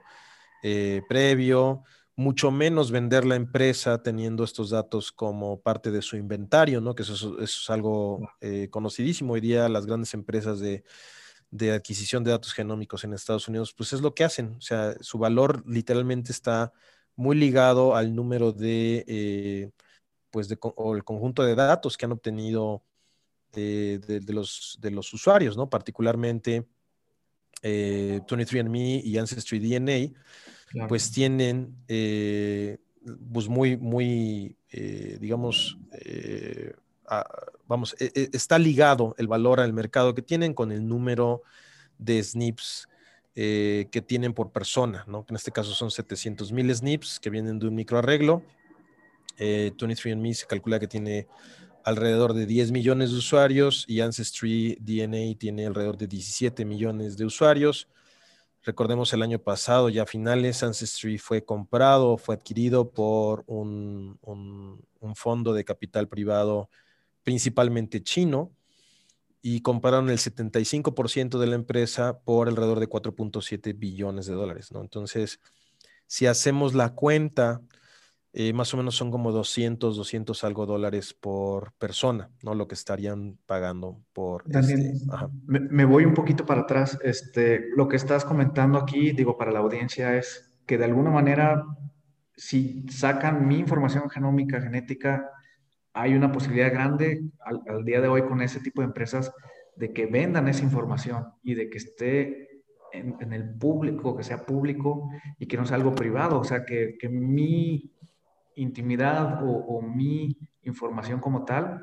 [0.63, 1.84] eh, previo,
[2.16, 6.96] mucho menos vender la empresa teniendo estos datos como parte de su inventario, ¿no?
[6.96, 9.34] Que eso, es algo eh, conocidísimo.
[9.34, 10.86] Hoy día las grandes empresas de
[11.54, 14.56] de adquisición de datos genómicos en Estados Unidos, pues es lo que hacen.
[14.58, 16.74] O sea, su valor literalmente está
[17.16, 19.70] muy ligado al número de, eh,
[20.32, 22.84] pues de, o el conjunto de datos que han obtenido
[23.52, 25.70] de, los, de los usuarios, ¿no?
[25.70, 26.66] Particularmente
[27.62, 32.80] 23andMe eh, y Ancestry DNA, pues tienen, eh,
[33.32, 34.58] pues muy, muy,
[35.20, 35.78] digamos,
[37.67, 41.43] vamos, e, e, está ligado el valor al mercado que tienen con el número
[41.97, 42.88] de SNPs
[43.36, 45.26] eh, que tienen por persona, ¿no?
[45.28, 48.43] En este caso son 700 mil SNPs que vienen de un microarreglo.
[49.39, 51.28] Eh, 23andMe se calcula que tiene
[51.84, 57.26] alrededor de 10 millones de usuarios y Ancestry DNA tiene alrededor de 17 millones de
[57.26, 57.88] usuarios.
[58.62, 65.15] Recordemos el año pasado, ya a finales, Ancestry fue comprado, fue adquirido por un, un
[65.15, 66.69] fondo de capital privado
[67.24, 68.52] principalmente chino,
[69.46, 74.80] y compraron el 75% de la empresa por alrededor de 4.7 billones de dólares, ¿no?
[74.82, 75.42] Entonces,
[76.08, 77.62] si hacemos la cuenta,
[78.32, 82.56] eh, más o menos son como 200, 200 algo dólares por persona, ¿no?
[82.56, 84.44] Lo que estarían pagando por...
[84.50, 85.06] Daniel, este,
[85.46, 86.98] me, me, voy un poquito para atrás.
[87.04, 91.66] Este, lo que estás comentando aquí, digo, para la audiencia es que de alguna manera,
[92.38, 95.30] si sacan mi información genómica, genética,
[95.93, 99.32] hay una posibilidad grande al, día de hoy con ese tipo de empresas
[99.75, 105.10] de que vendan esa información y de que esté en, el público, que sea público
[105.38, 106.39] y que no sea algo privado.
[106.39, 107.91] O sea, que, mi
[108.56, 111.82] intimidad o, mi información como tal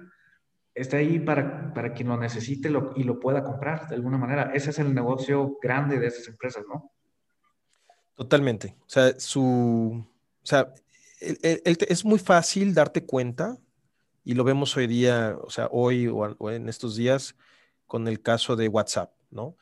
[0.75, 4.51] esté ahí para, para quien lo necesite y lo pueda comprar de alguna manera.
[4.55, 6.91] Ese es el negocio grande de esas empresas, ¿no?
[8.15, 8.77] Totalmente.
[8.81, 10.05] O sea, su,
[10.43, 10.73] o sea,
[11.21, 13.59] es muy fácil darte cuenta
[14.31, 17.35] y lo vemos hoy día, o sea, hoy o, en estos días
[17.89, 19.57] con el caso de WhatsApp, ¿no?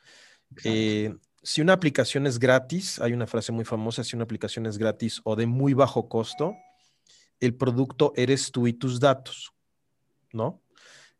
[0.63, 4.77] Eh, si una aplicación es gratis, hay una frase muy famosa, si una aplicación es
[4.77, 6.55] gratis o de muy bajo costo,
[7.39, 9.53] el producto eres tú y tus datos,
[10.33, 10.61] ¿no?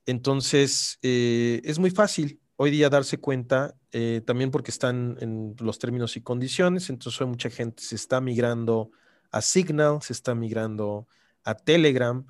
[0.05, 5.79] Entonces, eh, es muy fácil hoy día darse cuenta, eh, también porque están en los
[5.79, 8.91] términos y condiciones, entonces mucha gente se está migrando
[9.31, 11.07] a Signal, se está migrando
[11.43, 12.23] a Telegram,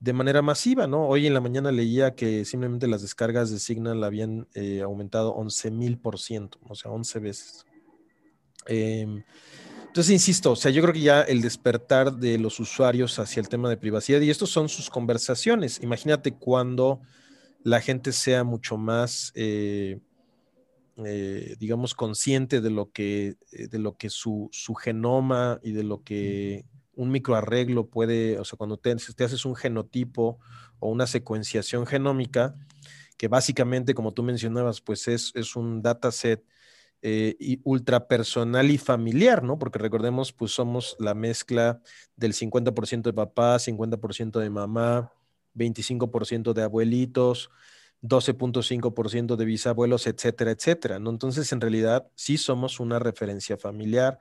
[0.00, 1.08] de manera masiva, ¿no?
[1.08, 5.70] Hoy en la mañana leía que simplemente las descargas de Signal habían eh, aumentado 11
[5.72, 7.66] mil por ciento, o sea, 11 veces.
[8.66, 9.24] Em,
[9.86, 13.48] entonces, insisto, o sea, yo creo que ya el despertar de los usuarios hacia el
[13.48, 15.80] tema de privacidad, y estos son sus conversaciones.
[15.82, 17.00] Imagínate cuando
[17.64, 19.98] la gente sea mucho más, eh,
[21.04, 26.04] eh, digamos, consciente de lo que, de lo que su, su genoma y de lo
[26.04, 26.66] que
[26.98, 30.38] un microarreglo puede, o sea, cuando te, haces un genotipo
[30.80, 32.56] o una secuenciación genómica,
[33.16, 36.44] que básicamente, como tú mencionabas, pues es, es un dataset
[37.00, 39.58] eh, ultra personal y familiar, ¿no?
[39.58, 41.80] Porque recordemos, pues somos la mezcla
[42.16, 45.12] del 50% de papá, 50% de mamá,
[45.54, 47.50] 25% de abuelitos,
[48.02, 50.98] 12.5% de bisabuelos, etcétera, etcétera.
[50.98, 51.10] ¿no?
[51.10, 54.20] Entonces, en realidad, sí somos una referencia familiar,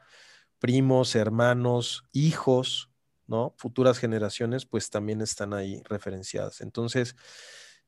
[0.59, 2.89] primos, hermanos, hijos,
[3.27, 3.53] ¿no?
[3.57, 6.61] Futuras generaciones, pues también están ahí referenciadas.
[6.61, 7.15] Entonces,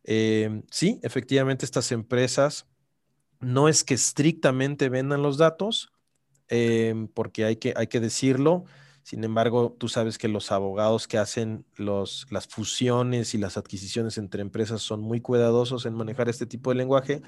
[0.04, 2.68] em, sí, efectivamente, estas empresas
[3.40, 5.92] no es que estrictamente vendan los datos,
[6.50, 8.66] em, porque hay que, hay que decirlo,
[9.04, 14.42] sin embargo, tú sabes que los abogados que hacen las fusiones y las adquisiciones entre
[14.42, 17.22] empresas son muy cuidadosos en manejar este tipo de lenguaje,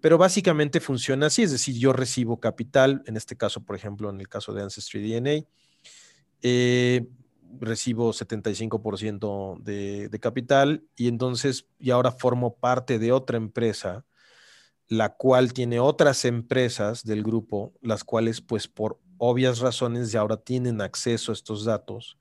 [0.00, 4.20] pero básicamente funciona así, es decir, yo recibo capital, en este caso, por ejemplo, en
[4.20, 5.46] el caso de Ancestry DNA,
[6.42, 7.06] eh,
[7.60, 14.04] recibo 75% de, de capital y entonces, y ahora formo parte de otra empresa
[14.88, 20.38] la cual tiene otras empresas del grupo, las cuales pues por obvias razones ya ahora
[20.38, 22.16] tienen acceso a estos datos.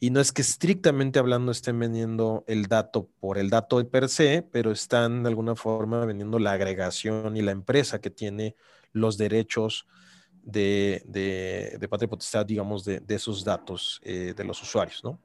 [0.00, 4.08] Y no es que estrictamente hablando estén vendiendo el dato por el dato de per
[4.08, 8.54] se, pero están de alguna forma vendiendo la agregación y la empresa que tiene
[8.92, 9.86] los derechos
[10.42, 15.18] de, de, patria potestad, digamos, de, esos datos eh, de los usuarios, ¿no?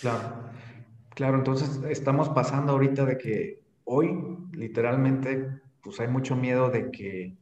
[0.00, 0.50] Claro,
[1.14, 4.10] claro, entonces estamos pasando ahorita de que hoy
[4.52, 7.36] literalmente pues hay mucho miedo de que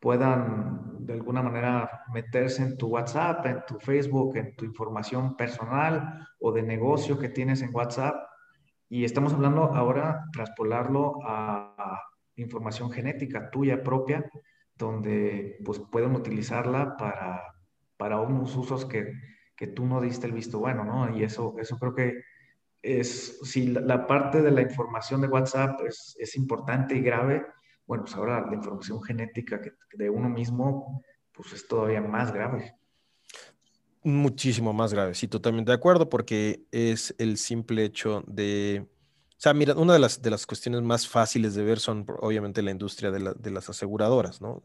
[0.00, 6.26] puedan de alguna manera meterse en tu WhatsApp, en tu Facebook, en tu información personal
[6.40, 8.16] o de negocio que tienes en WhatsApp.
[8.88, 12.02] Y estamos hablando ahora, traspolarlo a,
[12.38, 14.30] información genética tuya propia,
[14.74, 17.42] donde pues pueden utilizarla para,
[17.96, 19.10] para unos usos que,
[19.56, 21.16] que tú no diste el visto bueno, ¿no?
[21.16, 22.20] Y eso, eso creo que
[22.82, 27.46] es, si la, parte de la información de WhatsApp es, es importante y grave,
[27.86, 29.60] bueno, pues ahora la información genética
[29.92, 32.74] de uno mismo, pues es todavía más grave.
[34.02, 38.86] Muchísimo más grave, sí, totalmente de acuerdo, porque es el simple hecho de...
[39.32, 42.62] O sea, mira, una de las, de las cuestiones más fáciles de ver son obviamente
[42.62, 44.62] la industria de, las aseguradoras, ¿no?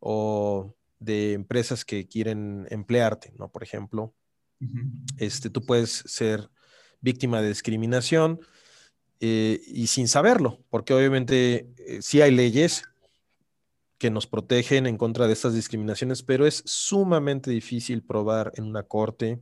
[0.00, 3.48] O de empresas que quieren emplearte, ¿no?
[3.50, 4.14] Por ejemplo,
[5.16, 6.50] este, tú puedes ser
[7.00, 8.40] víctima de discriminación,
[9.20, 12.84] eh, y sin saberlo, porque obviamente eh, sí hay leyes
[13.98, 18.82] que nos protegen en contra de estas discriminaciones, pero es sumamente difícil probar en una
[18.82, 19.40] corte,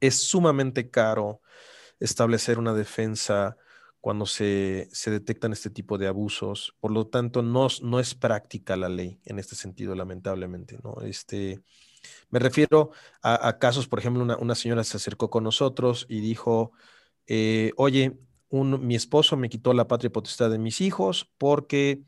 [0.00, 1.42] es sumamente caro
[1.98, 3.58] establecer una defensa
[4.00, 8.88] cuando se, detectan este tipo de abusos, por lo tanto no, no es práctica la
[8.88, 11.02] ley en este sentido, lamentablemente, ¿no?
[11.02, 11.62] Este,
[12.30, 16.72] me refiero a, casos, por ejemplo, una, señora se acercó con nosotros y dijo,
[17.26, 18.18] eh, oye,
[18.50, 22.02] mi esposo me quitó la patria potestad de mis hijos porque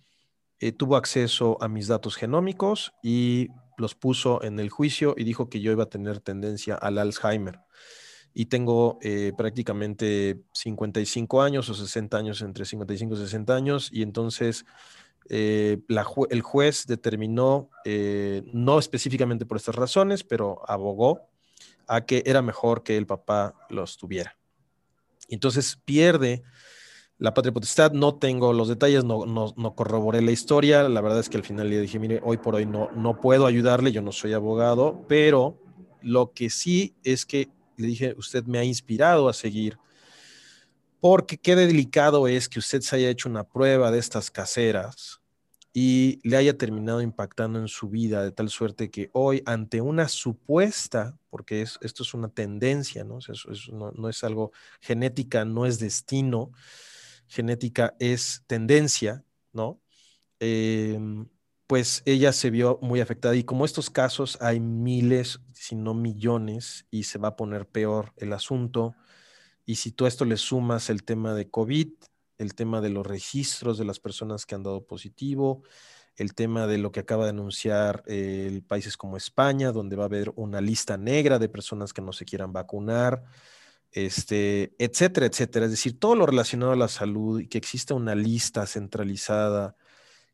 [0.59, 5.49] eh, tuvo acceso a mis datos genómicos y los puso en el juicio y dijo
[5.49, 7.61] que yo iba a tener tendencia al Alzheimer.
[8.35, 14.03] Y tengo eh, prácticamente 55 años o 60 años, entre 55 y 60 años, y
[14.03, 14.65] entonces
[15.29, 15.79] eh,
[16.31, 17.71] el juez determinó,
[18.53, 21.29] no específicamente por estas razones, pero abogó
[21.87, 24.37] a que era mejor que el papá los tuviera.
[25.35, 26.43] Entonces pierde
[27.19, 27.93] la patria potestad.
[27.93, 30.89] No tengo los detalles, no, no, corroboré la historia.
[30.89, 33.47] La verdad es que al final le dije, mire, hoy por hoy no, no puedo
[33.47, 35.59] ayudarle, yo no soy abogado, pero
[36.03, 39.79] lo que sí es que le dije, usted me ha inspirado a seguir,
[41.01, 45.21] porque qué delicado es que usted se haya hecho una prueba de estas caseras
[45.73, 50.09] y le haya terminado impactando en su vida de tal suerte que hoy ante una
[50.09, 53.19] supuesta, porque esto es una tendencia, ¿no?
[53.73, 56.53] no, es algo genética, no es destino,
[57.27, 59.81] genética es tendencia, ¿no?
[60.41, 61.27] Em,
[61.67, 66.87] pues ella se vio muy afectada y como estos casos hay miles, si no millones,
[66.91, 68.95] y se va a poner peor el asunto,
[69.65, 71.89] y si tú esto le sumas el tema de COVID,
[72.37, 75.63] el tema de los registros de las personas que han dado positivo,
[76.17, 80.07] el tema de lo que acaba de anunciar eh, países como España, donde va a
[80.07, 83.25] haber una lista negra de personas que no se quieran vacunar,
[83.91, 85.67] este, etcétera, etcétera.
[85.67, 89.77] Es decir, todo lo relacionado a la salud y que exista una lista centralizada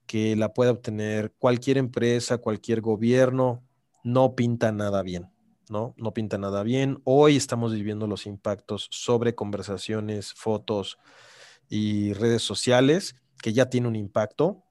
[0.06, 3.62] que la pueda obtener cualquier empresa, cualquier gobierno,
[4.04, 5.30] no pinta nada bien.
[5.70, 5.94] ¿no?
[5.98, 7.00] No pinta nada bien.
[7.04, 10.98] Hoy estamos viviendo los impactos sobre conversaciones, fotos,
[11.68, 14.64] y redes sociales, que ya tiene un impacto.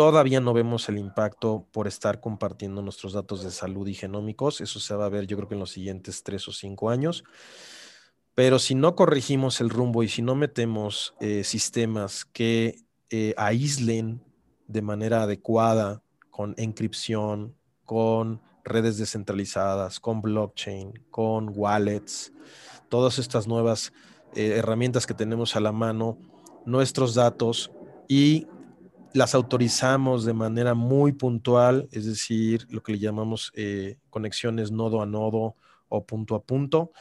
[0.00, 4.62] Todavía no vemos el impacto por estar compartiendo nuestros datos de salud y genómicos.
[4.62, 7.22] Eso se va a ver yo creo que en los siguientes tres o cinco años.
[8.34, 12.76] Pero si no corregimos el rumbo y si no metemos eh, sistemas que
[13.10, 14.24] eh, aíslen
[14.68, 22.32] de manera adecuada con encripción, con redes descentralizadas, con blockchain, con wallets,
[22.88, 23.92] todas estas nuevas
[24.34, 26.16] eh, herramientas que tenemos a la mano
[26.64, 27.70] nuestros datos
[28.08, 28.46] y
[29.12, 35.02] las autorizamos de manera muy puntual, es decir, lo que le llamamos eh, conexiones nodo
[35.02, 35.56] a nodo
[35.88, 36.92] o punto a punto,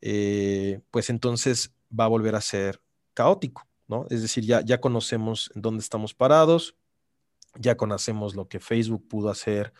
[0.00, 2.80] eh, pues entonces va a volver a ser
[3.14, 4.06] caótico, ¿no?
[4.10, 6.74] Es decir, ya, ya conocemos dónde estamos parados,
[7.58, 9.72] ya conocemos lo que Facebook pudo hacer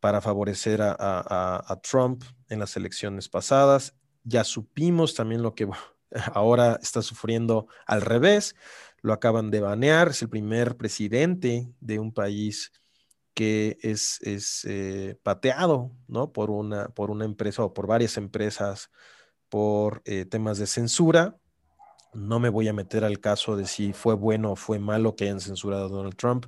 [0.00, 5.68] para favorecer a, Trump en las elecciones pasadas, ya supimos también lo que
[6.34, 8.56] ahora está sufriendo al revés,
[9.02, 12.72] lo acaban de banear, es el primer presidente de un país
[13.34, 16.32] que es, es eh, pateado ¿no?
[16.32, 18.90] por, una, por una empresa o por varias empresas
[19.48, 21.38] por eh, temas de censura.
[22.12, 25.24] No me voy a meter al caso de si fue bueno o fue malo que
[25.24, 26.46] hayan censurado a Donald Trump.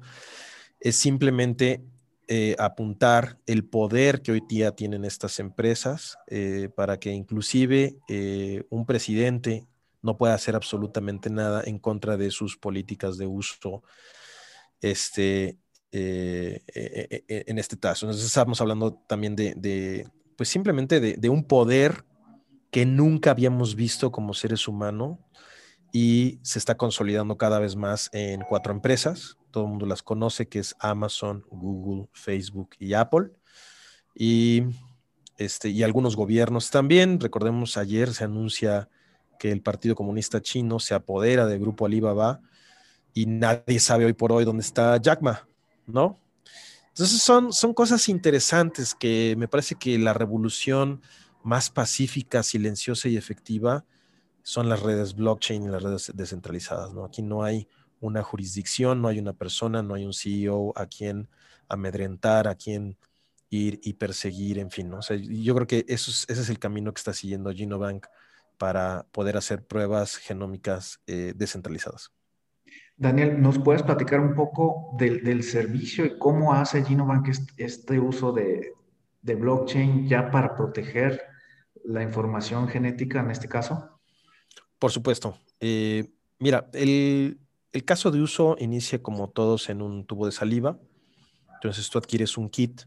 [0.81, 1.85] Es simplemente
[2.29, 6.19] eh, apuntar el poder que hoy día tienen estas empresas
[6.77, 7.97] para que inclusive
[8.71, 9.67] un presidente
[10.03, 13.83] no puede hacer absolutamente nada en contra de sus políticas de uso
[14.81, 15.59] este,
[15.93, 18.07] eh, eh, eh, en este caso.
[18.07, 22.05] Entonces estamos hablando también de, pues simplemente de, un poder
[22.71, 25.19] que nunca habíamos visto como seres humanos
[25.93, 29.37] y se está consolidando cada vez más en cuatro empresas.
[29.51, 33.31] Todo el mundo las conoce, que es Amazon, Google, Facebook y Apple.
[34.15, 34.63] Y,
[35.37, 37.21] este, y algunos gobiernos también.
[37.21, 38.89] Recordemos, ayer se anuncia
[39.43, 42.41] que el Partido Comunista Chino se apodera del grupo Alibaba
[43.13, 45.49] y nadie sabe hoy por hoy dónde está Jack Ma,
[45.85, 46.17] ¿no?
[46.91, 51.03] Entonces son, son cosas interesantes que me parece que la revolución
[51.43, 53.85] más pacífica, silenciosa y efectiva
[54.45, 57.05] son las redes blockchain y las redes descentralizadas, ¿no?
[57.05, 57.67] Aquí no hay
[57.99, 61.29] una jurisdicción, no hay una persona, no hay un CEO a quien
[61.69, 62.97] amedrentar, a quien
[63.51, 64.99] ir y perseguir, en fin, ¿no?
[64.99, 68.07] O sea, yo creo que ese es el camino que está siguiendo Genobank
[68.63, 72.13] para poder hacer pruebas genómicas eh, descentralizadas.
[72.97, 78.73] Daniel, ¿nos puedes platicar un poco del, servicio y cómo hace Genobank este, uso de,
[79.21, 81.21] blockchain ya para proteger
[81.85, 83.99] la información genética en este caso?
[84.79, 85.37] Por supuesto.
[85.59, 87.41] Eh, mira, el,
[87.73, 90.79] el, caso de uso inicia como todos en un tubo de saliva.
[91.55, 92.83] Entonces tú adquieres un kit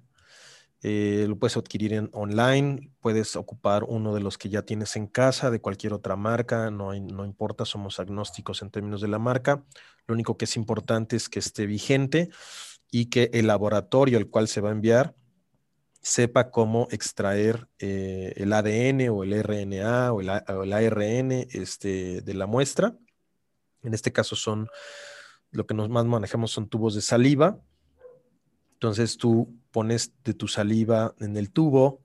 [0.81, 5.07] eh, lo puedes adquirir en online, puedes ocupar uno de los que ya tienes en
[5.07, 9.63] casa, de cualquier otra marca, no, importa, somos agnósticos en términos de la marca.
[10.05, 12.29] Lo único que es importante es que esté vigente
[12.91, 15.15] y que el laboratorio al cual se va a enviar
[16.01, 22.45] sepa cómo extraer eh, el ADN o el RNA o el, ARN este, de la
[22.45, 22.95] muestra.
[23.81, 24.69] En este caso son,
[25.49, 27.59] lo que nos más manejamos son tubos de saliva.
[28.73, 31.99] Entonces tú pones de tu saliva en el tubo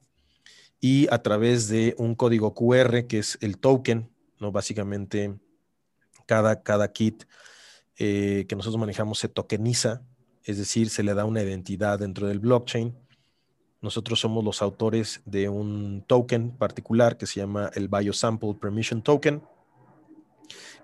[0.81, 4.11] y a través de un código QR, que es el token,
[4.41, 4.51] ¿no?
[4.51, 5.39] Básicamente,
[6.27, 7.23] cada, cada kit
[7.97, 10.03] eh, que nosotros manejamos se tokeniza,
[10.43, 12.93] es decir, se le da una identidad dentro del blockchain.
[13.81, 19.45] Nosotros somos los autores de un token particular que se llama el Biosample Permission Token,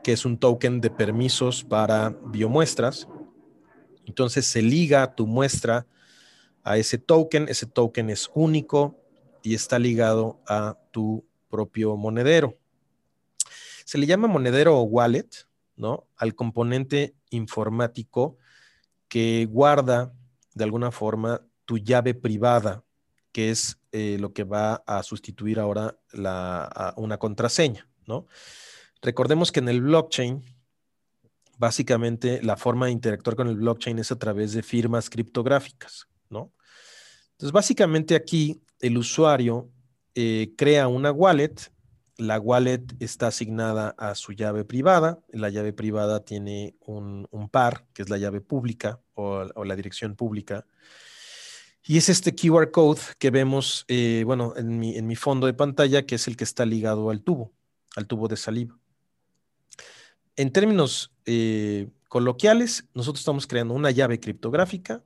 [0.05, 3.09] que es un token de permisos para biomuestras.
[4.07, 5.85] Entonces se liga tu muestra
[6.67, 7.49] a ese token.
[7.49, 9.01] Ese token es único
[9.43, 12.59] y está ligado a tu propio monedero.
[13.85, 15.29] Se le llama monedero o wallet,
[15.77, 16.09] ¿no?
[16.17, 18.37] Al componente informático
[19.09, 20.13] que guarda
[20.55, 22.85] de alguna forma tu llave privada,
[23.31, 28.27] que es eh, lo que va a sustituir ahora la, una contraseña, ¿no?
[29.03, 30.43] Recordemos que en el blockchain,
[31.59, 36.53] básicamente la forma de interactuar con el blockchain es a través de firmas criptográficas, ¿no?
[37.37, 39.69] Entonces, básicamente aquí el usuario
[40.15, 41.55] eh, crea una wallet.
[42.17, 45.21] La wallet está asignada a su llave privada.
[45.29, 50.65] La llave privada tiene un, par, que es la llave pública o, la dirección pública.
[51.85, 56.15] Y es este QR code que vemos, eh, bueno, en mi, fondo de pantalla, que
[56.15, 57.53] es el que está ligado al tubo,
[57.97, 58.79] al tubo de saliva.
[60.37, 65.05] En términos eh, coloquiales, nosotros estamos creando una llave criptográfica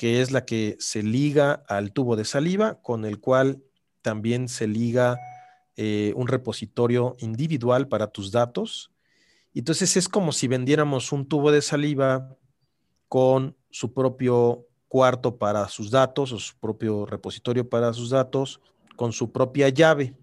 [0.00, 3.62] que es la que se liga al tubo de saliva, con el cual
[4.00, 5.18] también se liga
[5.76, 8.92] eh, un repositorio individual para tus datos.
[9.52, 12.34] Entonces es como si vendiéramos un tubo de saliva
[13.08, 18.62] con su propio cuarto para sus datos o su propio repositorio para sus datos,
[18.96, 20.14] con su propia llave.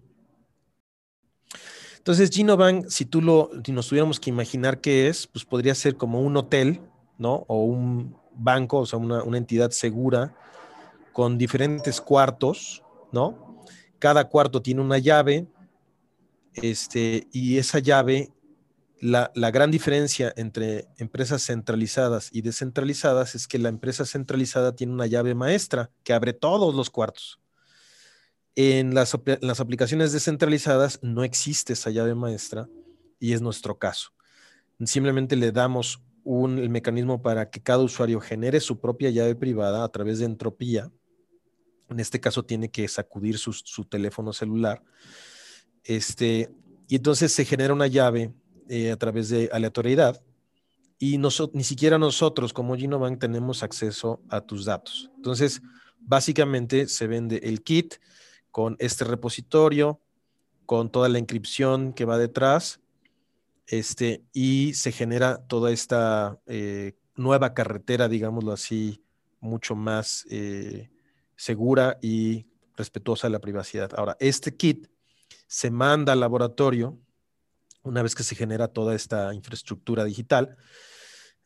[1.98, 5.94] Entonces, Genobank, si tú lo, si nos tuviéramos que imaginar qué es, pues podría ser
[5.94, 6.80] como un hotel,
[7.16, 7.44] ¿no?
[7.46, 10.34] O un, banco, o sea, una, entidad segura
[11.12, 12.82] con diferentes cuartos,
[13.12, 13.64] ¿no?
[13.98, 15.46] Cada cuarto tiene una llave,
[16.54, 18.30] este, y esa llave
[19.00, 25.06] la, gran diferencia entre empresas centralizadas y descentralizadas es que la empresa centralizada tiene una
[25.06, 27.40] llave maestra que abre todos los cuartos.
[28.54, 32.68] En las, las aplicaciones descentralizadas no existe esa llave maestra
[33.20, 34.10] y es nuestro caso.
[34.84, 39.82] Simplemente le damos un, el mecanismo para que cada usuario genere su propia llave privada
[39.82, 40.92] a través de entropía.
[41.88, 44.82] En este caso tiene que sacudir su, su teléfono celular.
[45.84, 46.50] Este,
[46.86, 48.34] y entonces se genera una llave
[48.68, 50.22] eh, a través de aleatoriedad
[50.98, 55.10] y ni siquiera nosotros como Ginobank tenemos acceso a tus datos.
[55.16, 55.62] Entonces,
[55.98, 57.94] básicamente se vende el kit
[58.50, 60.02] con este repositorio,
[60.66, 62.80] con toda la inscripción que va detrás,
[63.68, 69.04] este, y se genera toda esta eh, nueva carretera, digámoslo así,
[69.40, 70.90] mucho más eh,
[71.36, 72.46] segura y
[72.76, 73.90] respetuosa de la privacidad.
[73.94, 74.88] Ahora, este kit
[75.46, 76.98] se manda al laboratorio
[77.82, 80.56] una vez que se genera toda esta infraestructura digital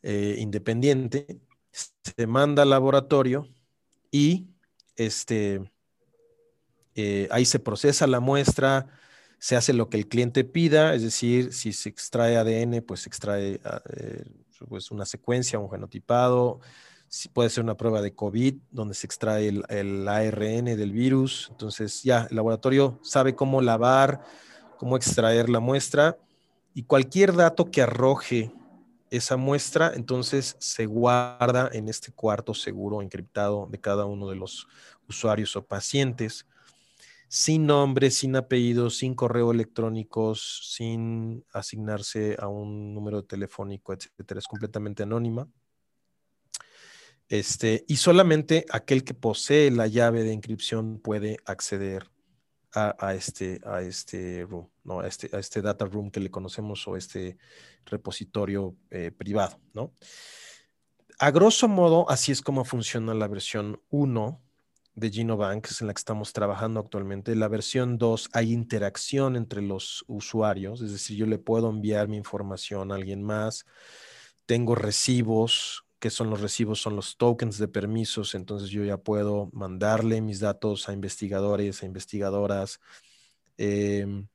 [0.02, 3.48] eh, independiente, se manda al laboratorio
[4.10, 4.48] y
[4.96, 5.70] este,
[7.30, 8.88] ahí se procesa la muestra,
[9.42, 13.08] se hace lo que el cliente pida, es decir, si se extrae ADN, pues se
[13.08, 14.22] extrae ah, eh,
[14.68, 16.60] pues una secuencia, un genotipado,
[17.08, 21.48] si puede ser una prueba de COVID, donde se extrae el, el ARN del virus,
[21.50, 24.20] entonces ya el laboratorio sabe cómo lavar,
[24.78, 26.16] cómo extraer la muestra
[26.72, 28.52] y cualquier dato que arroje
[29.10, 34.68] esa muestra, entonces se guarda en este cuarto seguro encriptado de cada uno de los
[35.08, 36.46] usuarios o pacientes,
[37.32, 44.38] sin nombre, sin apellido, sin correo electrónico, sin asignarse a un número telefónico, etcétera.
[44.38, 45.48] Es completamente anónima.
[47.30, 52.10] Este, y solamente aquel que posee la llave de inscripción puede acceder
[52.74, 55.00] a, este, a este room, ¿no?
[55.00, 57.38] A este, a este data room que le conocemos o este
[57.86, 59.94] repositorio eh, privado, ¿no?
[61.18, 64.51] A grosso modo, así es como funciona la versión 1
[64.94, 67.34] de Genobank, es en la que estamos trabajando actualmente.
[67.34, 72.16] La versión 2 hay interacción entre los usuarios, es decir, yo le puedo enviar mi
[72.16, 73.64] información a alguien más,
[74.46, 79.50] tengo recibos, que son los recibos, son los tokens de permisos, entonces yo ya puedo
[79.52, 82.80] mandarle mis datos a investigadores, a investigadoras.
[83.56, 84.26] Em,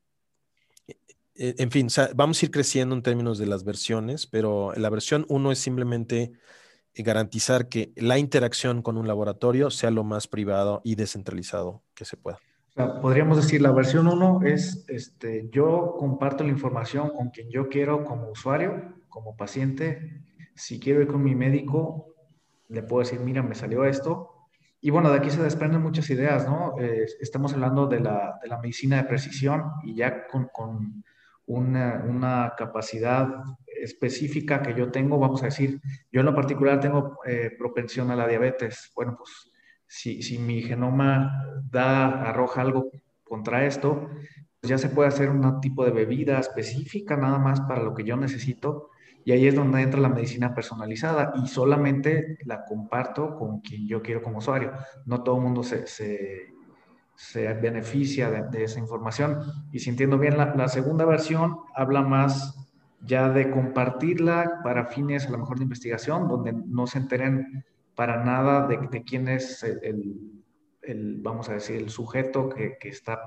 [1.36, 5.26] e, en fin, vamos a ir creciendo en términos de las versiones, pero la versión
[5.30, 6.32] 1 es simplemente
[7.03, 12.17] garantizar que la interacción con un laboratorio sea lo más privado y descentralizado que se
[12.17, 12.39] pueda.
[13.01, 18.03] podríamos decir, la versión 1 es, este, yo comparto la información con quien yo quiero
[18.03, 20.23] como usuario, como paciente,
[20.55, 22.15] si quiero ir con mi médico,
[22.69, 24.31] le puedo decir, mira, me salió esto.
[24.81, 26.75] Y bueno, de aquí se desprenden muchas ideas, ¿no?
[26.79, 31.03] Eh, estamos hablando de la, de la, medicina de precisión y ya con, con
[31.45, 33.27] una, una, capacidad
[33.82, 35.80] específica que yo tengo, vamos a decir,
[36.11, 38.91] yo en lo particular tengo eh, propensión a la diabetes.
[38.95, 39.51] Bueno, pues
[39.86, 42.91] si, si mi genoma da, arroja algo
[43.23, 44.09] contra esto,
[44.59, 48.03] pues ya se puede hacer un tipo de bebida específica nada más para lo que
[48.03, 48.89] yo necesito
[49.28, 54.01] y ahí es donde entra la medicina personalizada y solamente la comparto con quien yo
[54.01, 54.71] quiero como usuario.
[55.05, 56.53] No todo el mundo se, se,
[57.13, 59.41] se beneficia de, esa información.
[59.73, 62.66] Y si entiendo bien, la, la, segunda versión habla más
[63.01, 68.23] ya de compartirla para fines a lo mejor de investigación, donde no se enteren para
[68.23, 73.19] nada de, quién es el, vamos a decir, el sujeto que, está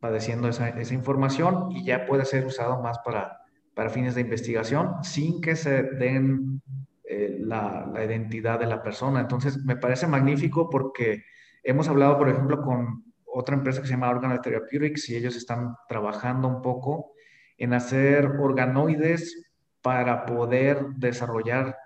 [0.00, 3.38] padeciendo esa, información y ya puede ser usado más para
[3.78, 6.60] para fines de investigación sin que se den
[7.04, 9.20] eh, la, identidad de la persona.
[9.20, 11.22] Entonces, me parece magnífico porque
[11.62, 15.76] hemos hablado, por ejemplo, con otra empresa que se llama Organo Therapeutics y ellos están
[15.88, 17.12] trabajando un poco
[17.58, 19.50] en hacer organoides
[19.82, 21.76] para poder desarrollar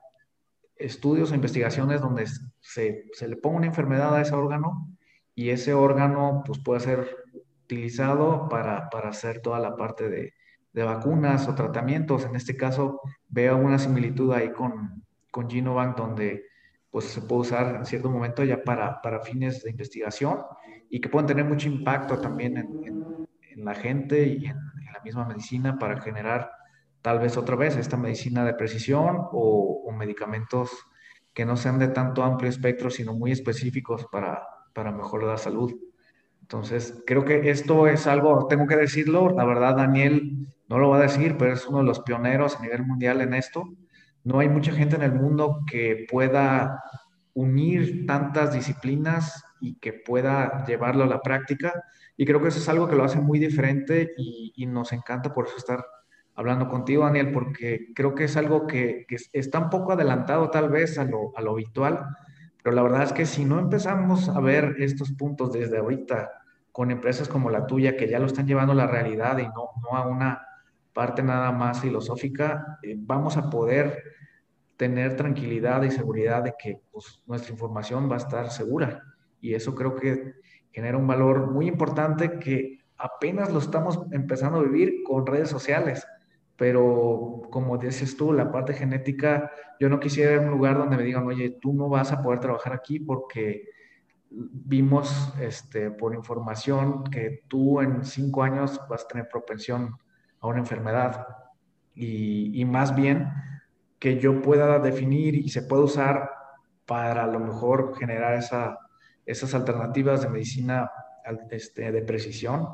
[0.77, 2.27] estudios o investigaciones donde
[2.61, 4.89] se, se, le ponga una enfermedad a ese órgano
[5.35, 7.16] y ese órgano pues puede ser
[7.64, 10.35] utilizado para, para hacer toda la parte de,
[10.73, 12.25] de vacunas o tratamientos.
[12.25, 16.45] En este caso, veo una similitud ahí con, con Genobank, donde
[16.91, 20.41] pues, se puede usar en cierto momento ya para, para fines de investigación
[20.91, 24.57] y que pueden tener mucho impacto también en, en, la gente y en,
[24.93, 26.51] la misma medicina para generar
[27.01, 30.70] tal vez otra vez esta medicina de precisión o, o, medicamentos
[31.34, 35.72] que no sean de tanto amplio espectro, sino muy específicos para, para mejorar la salud.
[36.43, 40.99] Entonces, creo que esto es algo, tengo que decirlo, la verdad, Daniel no lo va
[40.99, 43.64] a decir, pero es uno de los pioneros a nivel mundial en esto.
[44.24, 46.82] No hay mucha gente en el mundo que pueda
[47.34, 51.72] unir tantas disciplinas y que pueda llevarlo a la práctica.
[52.17, 55.47] Y creo que eso es algo que lo hace muy diferente y, nos encanta por
[55.47, 55.85] eso estar
[56.35, 60.99] hablando contigo, Daniel, porque creo que es algo que, está un poco adelantado tal vez
[60.99, 62.07] a lo, a lo habitual,
[62.63, 66.31] pero la verdad es que si no empezamos a ver estos puntos desde ahorita
[66.71, 69.71] con empresas como la tuya que ya lo están llevando a la realidad y no,
[69.83, 70.47] no a una
[70.93, 74.03] parte nada más filosófica, eh, vamos a poder
[74.77, 79.03] tener tranquilidad y seguridad de que pues, nuestra información va a estar segura.
[79.41, 80.35] Y eso creo que
[80.73, 86.07] genera un valor muy importante que apenas lo estamos empezando a vivir con redes sociales.
[86.57, 89.51] Pero como dices tú, la parte genética,
[89.81, 92.41] yo no quisiera ir un lugar donde me digan, oye, tú no vas a poder
[92.41, 93.68] trabajar aquí porque
[94.31, 99.97] vimos este, por información que tú en cinco años vas a tener propensión
[100.41, 101.27] a una enfermedad.
[101.95, 103.29] Y, y más bien
[103.99, 106.31] que yo pueda definir y se pueda usar
[106.87, 108.79] para a lo mejor generar esa,
[109.27, 110.91] esas alternativas de medicina
[111.51, 112.68] este, de precisión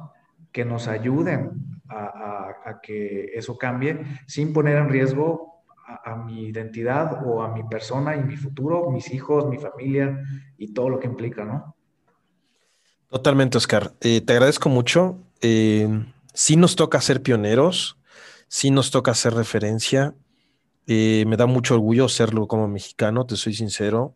[0.52, 5.64] que nos ayuden a, que eso cambie sin poner en riesgo
[6.04, 10.22] a, mi identidad o a mi persona y mi futuro, mis hijos, mi familia
[10.58, 11.74] y todo lo que implica, ¿no?
[13.08, 13.92] Totalmente, Oscar.
[14.00, 15.18] Eh, te agradezco mucho.
[15.40, 15.88] Eh,
[16.34, 17.96] sí nos toca ser pioneros,
[18.48, 20.14] sí nos toca hacer referencia.
[20.86, 24.14] Eh, me da mucho orgullo serlo como mexicano, te soy sincero.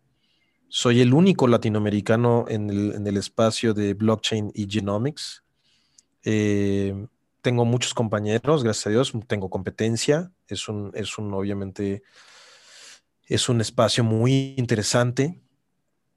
[0.75, 2.67] Soy el único latinoamericano en
[3.05, 5.43] el, espacio de blockchain y genomics.
[6.23, 6.95] Eh,
[7.41, 10.31] tengo muchos compañeros, gracias a Dios, tengo competencia.
[10.47, 12.01] Es un, es un, obviamente,
[13.27, 15.39] es un espacio muy interesante.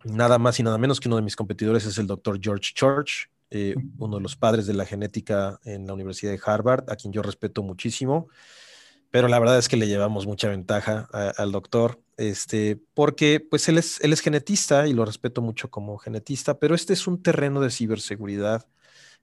[0.04, 3.30] Nada más y nada menos que uno de mis competidores es el doctor George Church,
[3.50, 7.12] eh, uno de los padres de la genética en la Universidad de Harvard, a quien
[7.12, 8.28] yo respeto muchísimo
[9.10, 13.78] pero la verdad es que le llevamos mucha ventaja al doctor, este, porque pues él
[13.78, 17.60] es, él es genetista y lo respeto mucho como genetista, pero este es un terreno
[17.60, 18.66] de ciberseguridad,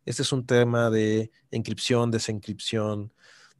[0.05, 3.13] este es un tema de encripción, desencripción,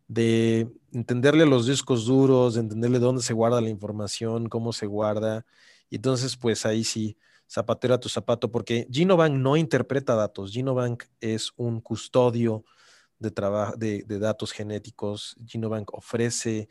[0.08, 5.46] de entenderle los discos duros, de entenderle dónde se guarda la información, cómo se guarda,
[5.90, 7.18] y entonces pues ahí sí,
[7.50, 12.66] zapatero a tu zapato, porque Genobank no interpreta datos, Genobank es un custodio
[13.24, 15.36] de, de, datos genéticos.
[15.46, 16.68] Genobank ofrece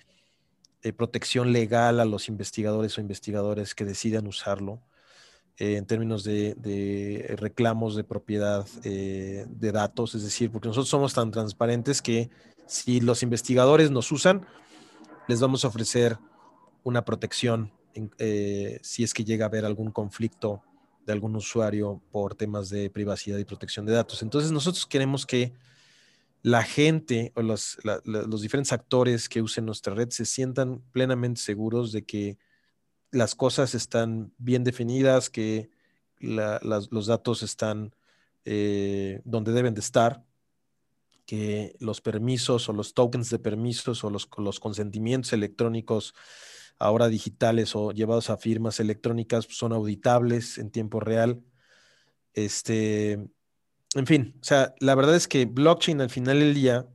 [0.82, 4.80] eh, protección legal a los investigadores o investigadores que decidan usarlo
[5.56, 10.14] eh, en términos de, reclamos de propiedad eh, de datos.
[10.14, 12.30] Es decir, porque nosotros somos tan transparentes que
[12.66, 14.44] si los investigadores nos usan,
[15.28, 16.18] les vamos a ofrecer
[16.82, 17.70] una protección
[18.82, 20.62] si es que llega a haber algún conflicto
[21.06, 24.22] de algún usuario por temas de privacidad y protección de datos.
[24.22, 25.52] Entonces nosotros queremos que
[26.42, 27.78] la gente o los,
[28.42, 32.38] diferentes actores que usen nuestra red se sientan plenamente seguros de que
[33.10, 35.70] las cosas están bien definidas, que
[36.18, 37.94] los datos están
[38.44, 40.24] eh, donde deben de estar,
[41.26, 46.14] que los permisos o los tokens de permisos o los, los consentimientos electrónicos
[46.78, 51.40] ahora digitales o llevados a firmas electrónicas son auditables en tiempo real.
[52.34, 53.28] Este,
[53.94, 56.86] en fin, o sea, la verdad es que blockchain al final del día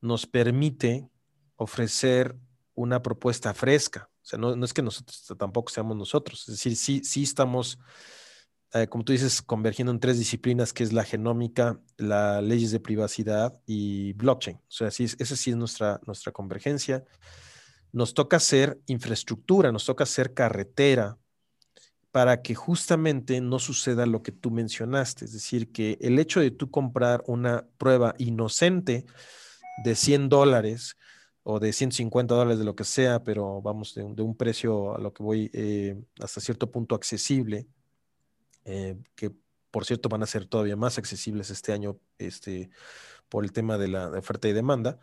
[0.00, 1.08] nos permite
[1.56, 2.36] ofrecer
[2.74, 4.10] una propuesta fresca.
[4.22, 6.40] O sea, no, es que nosotros tampoco seamos nosotros.
[6.48, 7.78] Es decir, sí, sí estamos,
[8.72, 12.80] eh, como tú dices, convergiendo en tres disciplinas, que es la genómica, las leyes de
[12.80, 14.56] privacidad y blockchain.
[14.56, 17.04] O sea, sí, esa sí es nuestra, nuestra convergencia.
[17.92, 21.18] Nos toca hacer infraestructura, nos toca hacer carretera
[22.12, 26.50] para que justamente no suceda lo que tú mencionaste, es decir, que el hecho de
[26.50, 29.06] tú comprar una prueba inocente
[29.82, 30.98] de 100 dólares
[31.42, 35.14] o de 150 dólares de lo que sea, pero vamos, de, un precio a lo
[35.14, 37.66] que voy eh, hasta cierto punto accesible,
[38.66, 39.32] eh, que
[39.70, 42.68] por cierto van a ser todavía más accesibles este año este,
[43.30, 45.00] por el tema de la oferta y demanda,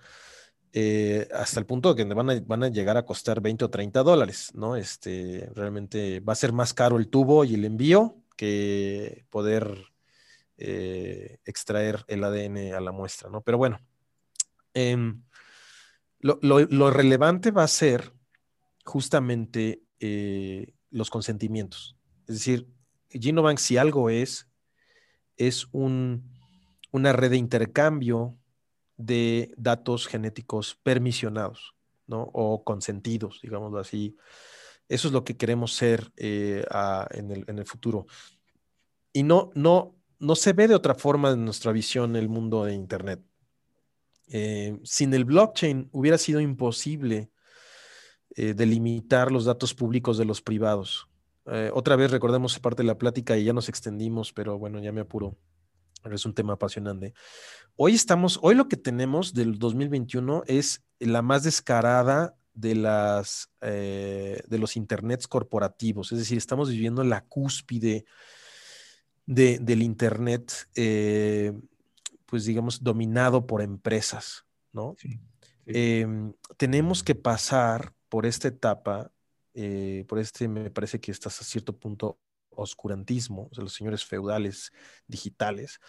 [0.72, 4.51] eh, hasta el punto de que van a, llegar a costar 20 o 30 dólares,
[4.53, 4.76] ¿no?
[4.76, 9.86] Este, realmente va a ser más caro el tubo y el envío que poder
[10.57, 13.41] eh, extraer el ADN a la muestra, ¿no?
[13.41, 13.80] Pero bueno,
[14.74, 15.24] em,
[16.20, 18.13] lo, relevante va a ser
[18.86, 21.97] justamente eh, los consentimientos.
[22.28, 22.67] Es decir,
[23.09, 24.47] Genobank, si algo es,
[25.36, 26.32] es un,
[26.91, 28.38] una red de intercambio
[29.00, 31.74] de datos genéticos permisionados,
[32.06, 32.30] ¿no?
[32.34, 34.18] O consentidos, digámoslo así.
[34.89, 36.66] Eso es lo que queremos ser eh,
[37.12, 38.08] en, el, futuro.
[39.14, 42.74] Y no, no, no se ve de otra forma en nuestra visión el mundo de
[42.74, 43.22] Internet.
[44.28, 47.32] Eh, sin el blockchain hubiera sido imposible
[48.36, 51.08] eh, delimitar los datos públicos de los privados.
[51.74, 55.02] otra vez recordemos parte de la plática y ya nos extendimos, pero bueno, ya me
[55.02, 55.38] apuro.
[56.04, 57.14] Es un tema apasionante.
[57.76, 64.41] Hoy estamos, hoy lo que tenemos del 2021 es la más descarada de las eh,
[64.47, 66.12] de los internets corporativos.
[66.12, 68.06] Es decir, estamos viviendo la cúspide
[69.26, 71.54] del internet, eh,
[72.26, 74.95] pues digamos, dominado por empresas, ¿no?
[75.68, 79.12] Em, tenemos que pasar por esta etapa,
[79.54, 82.18] eh, por este, me parece que estás a cierto punto
[82.52, 84.72] oscurantismo, o sea, los señores feudales
[85.08, 85.80] digitales,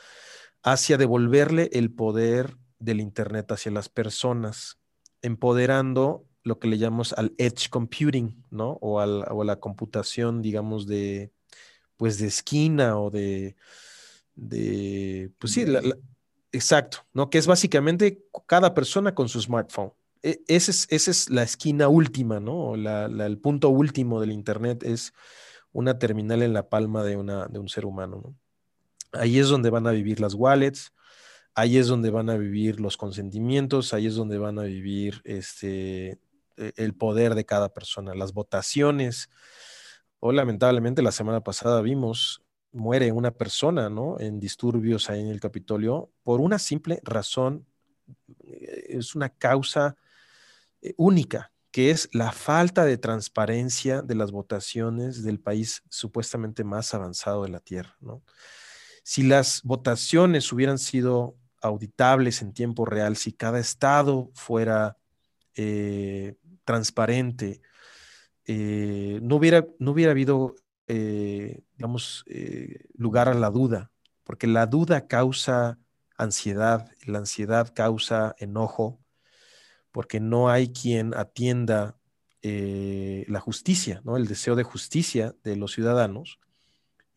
[0.62, 4.78] hacia devolverle el poder del Internet hacia las personas,
[5.22, 8.78] empoderando lo que le llamamos al edge computing, ¿no?
[8.80, 11.32] O, al, a la computación, digamos, de,
[11.96, 13.56] pues, de esquina o de,
[14.34, 15.64] de pues sí,
[16.52, 17.28] exacto, ¿no?
[17.30, 19.92] Que es básicamente cada persona con su smartphone.
[20.22, 22.74] E, es, esa es la esquina última, ¿no?
[22.74, 25.12] el punto último del Internet es
[25.72, 28.20] una terminal en la palma de, una, de un ser humano.
[28.24, 28.34] ¿no?
[29.12, 30.92] Ahí es donde van a vivir las wallets,
[31.54, 36.18] ahí es donde van a vivir los consentimientos, ahí es donde van a vivir este,
[36.56, 39.30] e, el poder de cada persona, las votaciones.
[40.20, 42.42] O lamentablemente la semana pasada vimos,
[42.72, 44.18] muere una persona, ¿no?
[44.20, 47.66] En disturbios ahí en el Capitolio por una simple razón,
[48.44, 49.96] eh, es una causa
[50.82, 56.94] eh, única, que es la falta de transparencia de las votaciones del país supuestamente más
[56.94, 57.96] avanzado de la Tierra.
[59.04, 64.96] Si las votaciones hubieran sido auditables en tiempo real, si cada estado fuera
[65.54, 67.60] eh, transparente,
[68.46, 70.56] eh, no, hubiera, no hubiera habido,
[70.88, 72.24] eh, digamos,
[72.94, 73.90] lugar a la duda,
[74.24, 75.78] porque la duda causa
[76.16, 78.99] ansiedad, la ansiedad causa enojo,
[79.92, 81.96] porque no hay quien atienda
[82.42, 84.16] eh, la justicia, ¿no?
[84.16, 86.38] el deseo de justicia de los ciudadanos.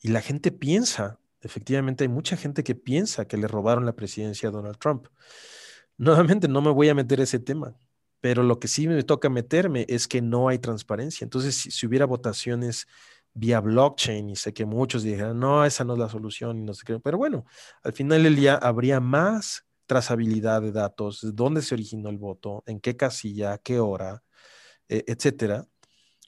[0.01, 4.49] Y la gente piensa, efectivamente hay mucha gente que piensa que le robaron la presidencia
[4.49, 5.07] a Donald Trump.
[5.97, 7.78] Nuevamente, no me voy a meter ese tema,
[8.19, 11.24] pero lo que sí me toca meterme es que no hay transparencia.
[11.24, 12.88] Entonces, si, hubiera votaciones
[13.34, 16.74] vía blockchain, y sé que muchos dijeran, no, esa no es la solución, y no
[16.74, 17.45] sé qué, pero bueno,
[17.84, 22.79] al final del día habría más trazabilidad de datos, dónde se originó el voto, en
[22.79, 24.23] qué casilla, qué hora,
[24.89, 25.65] eh, etcétera,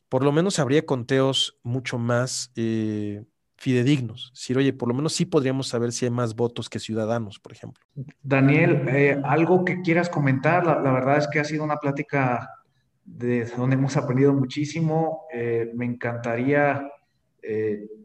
[0.09, 3.23] por lo menos habría conteos mucho más eh,
[3.57, 4.31] fidedignos.
[4.33, 7.53] Si, oye, por lo menos sí podríamos saber si hay más votos que ciudadanos, por
[7.53, 7.83] ejemplo.
[8.21, 12.49] Daniel, eh, algo que quieras comentar, la, verdad es que ha sido una plática
[13.03, 15.27] de donde hemos aprendido muchísimo.
[15.75, 16.89] me encantaría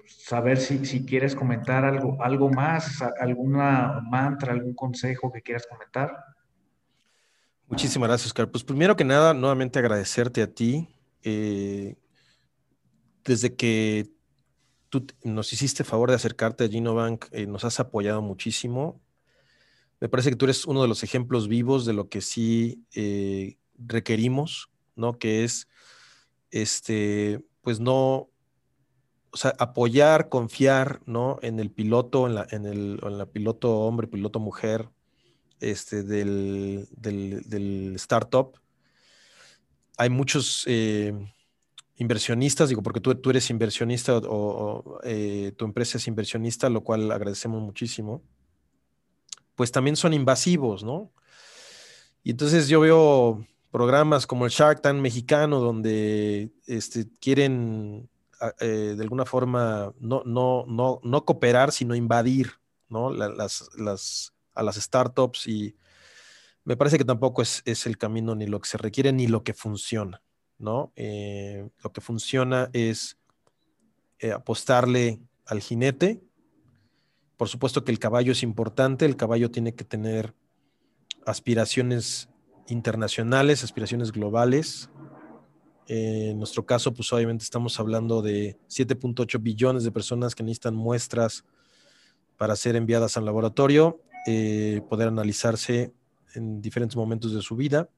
[0.07, 6.13] saber si, si, quieres comentar algo, algo más, alguna mantra, algún consejo que quieras comentar.
[7.71, 8.51] Muchísimas gracias, Oscar.
[8.51, 10.89] Pues primero que nada, nuevamente agradecerte a ti.
[11.23, 11.97] Eh,
[13.25, 14.11] desde que
[14.89, 19.01] tú nos hiciste favor de acercarte a Ginobank, eh, nos has apoyado muchísimo.
[20.01, 23.59] Me parece que tú eres uno de los ejemplos vivos de lo que sí eh,
[23.79, 25.19] requerimos, ¿no?
[25.19, 25.69] Que es,
[26.51, 28.30] este, pues no,
[29.33, 31.39] o sea, apoyar, confiar, ¿no?
[31.43, 34.89] En el piloto, en la, en el, en la piloto hombre, piloto mujer,
[35.61, 38.59] este, del, del, startup.
[39.97, 41.13] Hay muchos eh,
[41.97, 47.13] inversionistas, digo, porque tú, tú eres inversionista o, eh, tu empresa es inversionista, lo cual
[47.13, 48.23] agradecemos muchísimo.
[49.55, 51.13] Pues también son invasivos, ¿no?
[52.23, 58.09] Y entonces yo veo programas como el Shark Tank mexicano, donde este, quieren
[58.61, 62.53] eh, de alguna forma no, no, no, no cooperar, sino invadir
[62.89, 63.11] ¿no?
[63.13, 65.77] las, las, a las startups y
[66.65, 69.43] me parece que tampoco es, es, el camino ni lo que se requiere ni lo
[69.43, 70.23] que funciona.
[70.59, 70.93] ¿no?
[70.97, 73.19] Eh, lo que funciona es
[74.19, 76.23] eh, apostarle al jinete.
[77.37, 80.35] Por supuesto que el caballo es importante, el caballo tiene que tener
[81.25, 82.29] aspiraciones
[82.69, 84.91] internacionales, aspiraciones globales,
[85.93, 91.45] en nuestro caso, pues obviamente estamos hablando de 7.8 billones de personas que necesitan muestras
[92.37, 95.93] para ser enviadas al laboratorio, eh, poder analizarse
[96.37, 97.91] en diferentes momentos de su vida.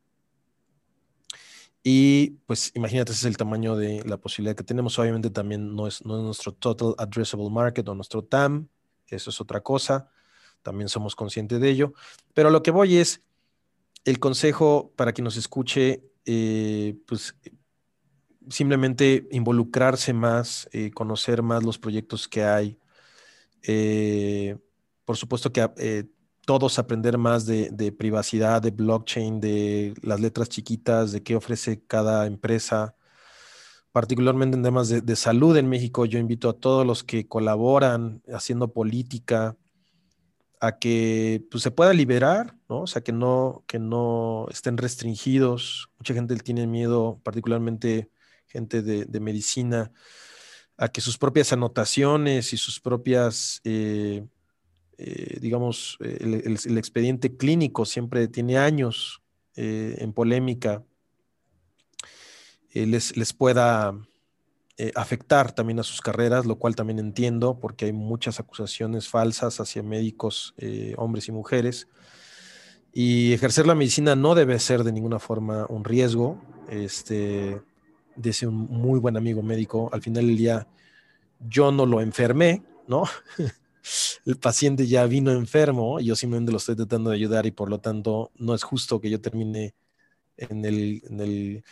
[1.82, 4.98] Y pues imagínate, ese es el tamaño de la posibilidad que tenemos.
[4.98, 8.68] Obviamente también no es, no es nuestro Total Addressable Market o nuestro TAM,
[9.06, 10.08] eso es otra cosa,
[10.62, 11.92] también somos conscientes de ello.
[12.32, 13.20] Pero lo que voy es,
[14.06, 17.36] el consejo para quien nos escuche, eh, pues
[18.48, 22.78] simplemente involucrarse más, eh, conocer más los proyectos que hay.
[23.62, 24.56] Eh,
[25.04, 26.04] por supuesto que eh,
[26.44, 32.26] todos aprender más de, privacidad, de blockchain, de las letras chiquitas, de qué ofrece cada
[32.26, 32.96] empresa,
[33.92, 36.04] particularmente en temas de, salud en México.
[36.06, 39.56] Yo invito a todos los que colaboran haciendo política
[40.60, 42.82] a que pues, se pueda liberar, ¿no?
[42.82, 45.90] O sea, que no, que no estén restringidos.
[45.98, 48.10] Mucha gente tiene miedo, particularmente
[48.52, 49.92] gente de, medicina,
[50.76, 54.24] a que sus propias anotaciones y sus propias, eh,
[54.98, 59.22] eh, digamos, el, expediente clínico siempre tiene años
[59.54, 60.82] en polémica,
[62.72, 63.94] les, les pueda
[64.78, 69.60] eh, afectar también a sus carreras, lo cual también entiendo porque hay muchas acusaciones falsas
[69.60, 71.88] hacia médicos, eh, hombres y mujeres.
[72.92, 76.40] Y ejercer la medicina no debe ser de ninguna forma un riesgo.
[76.70, 77.60] Este,
[78.16, 80.66] dice un muy buen amigo médico, al final del día
[81.48, 83.04] yo no lo enfermé, ¿no?
[84.26, 87.68] el paciente ya vino enfermo y yo simplemente lo estoy tratando de ayudar y por
[87.68, 89.74] lo tanto no es justo que yo termine
[90.36, 91.64] en el, en el,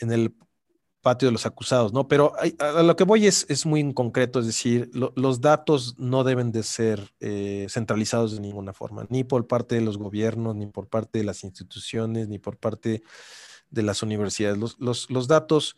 [0.00, 0.34] en el
[1.04, 2.08] patio de los acusados, ¿no?
[2.08, 6.50] Pero a, lo que voy es, es muy concreto, es decir, los datos no deben
[6.50, 10.88] de ser eh, centralizados de ninguna forma, ni por parte de los gobiernos, ni por
[10.88, 13.02] parte de las instituciones, ni por parte
[13.74, 14.58] de las universidades.
[14.78, 15.76] Los, los, datos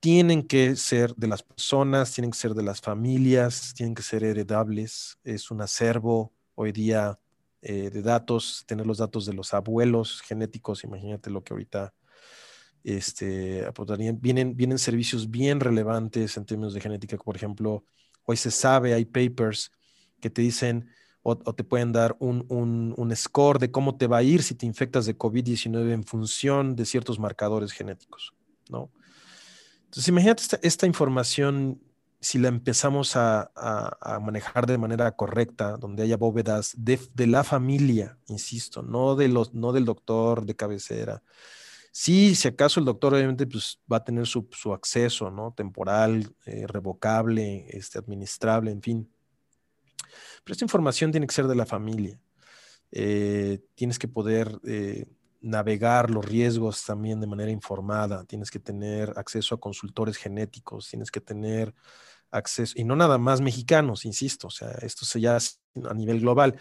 [0.00, 4.24] tienen que ser de las personas, tienen que ser de las familias, tienen que ser
[4.24, 5.18] heredables.
[5.22, 7.18] Es un acervo hoy día
[7.62, 11.94] eh, de datos, tener los datos de los abuelos genéticos, imagínate lo que ahorita
[12.84, 13.68] este,
[14.20, 17.84] vienen, vienen servicios bien relevantes en términos de genética, por ejemplo,
[18.24, 19.72] hoy se sabe, hay papers
[20.20, 20.88] que te dicen
[21.28, 24.64] o, te pueden dar un, un, score de cómo te va a ir si te
[24.64, 28.32] infectas de COVID-19 en función de ciertos marcadores genéticos,
[28.68, 28.90] ¿no?
[29.86, 31.80] Entonces, imagínate esta, información,
[32.20, 37.42] si la empezamos a, a, manejar de manera correcta, donde haya bóvedas de, de, la
[37.42, 41.22] familia, insisto, no, de los, no del doctor de cabecera,
[41.98, 45.54] Sí, si acaso el doctor obviamente pues, va a tener su, acceso, ¿no?
[45.56, 49.15] Temporal, eh, revocable, este, administrable, en fin.
[50.44, 52.18] Pero esta información tiene que ser de la familia.
[52.92, 55.06] Eh, tienes que poder eh,
[55.40, 58.24] navegar los riesgos también de manera informada.
[58.24, 60.88] Tienes que tener acceso a consultores genéticos.
[60.88, 61.74] Tienes que tener
[62.30, 65.38] acceso, y no nada más mexicanos, insisto, o sea, esto se ya
[65.88, 66.58] a nivel global.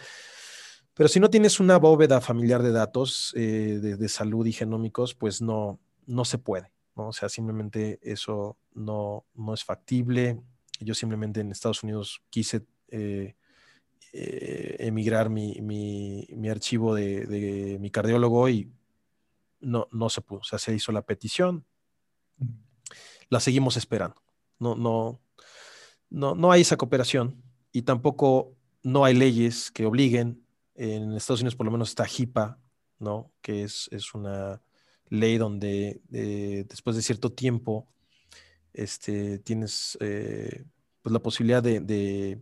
[0.93, 5.41] Pero si no tienes una bóveda familiar de datos eh, de, salud y genómicos, pues
[5.41, 6.71] no, no se puede.
[6.95, 7.09] ¿no?
[7.09, 10.39] O sea, simplemente eso no, no es factible.
[10.79, 13.35] Yo simplemente en Estados Unidos quise eh,
[14.17, 18.71] eh, emigrar mi, mi, archivo de, mi cardiólogo y
[19.59, 20.39] no, no se pudo.
[20.39, 21.65] O sea, se hizo la petición.
[23.27, 24.21] La seguimos esperando.
[24.57, 25.19] No, no,
[26.09, 27.43] no, no hay esa cooperación
[27.73, 30.45] y tampoco no hay leyes que obliguen
[30.75, 32.57] en Estados Unidos por lo menos está HIPAA,
[32.99, 33.33] ¿no?
[33.41, 34.61] Que es, una
[35.09, 37.89] ley donde eh, después de cierto tiempo
[38.71, 40.63] este, tienes eh,
[41.01, 42.39] pues la posibilidad de,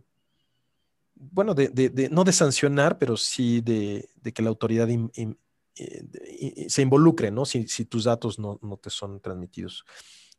[1.14, 7.44] bueno, de, no de sancionar, pero sí de, que la autoridad eh, se involucre, ¿no?
[7.44, 9.84] Si, tus datos no, no, te son transmitidos.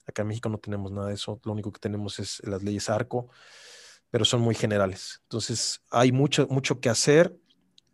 [0.05, 2.89] Acá en México no tenemos nada de eso, lo único que tenemos es las leyes
[2.89, 3.29] ARCO,
[4.11, 5.21] pero son muy generales.
[5.23, 7.35] Entonces, hay mucho, mucho que hacer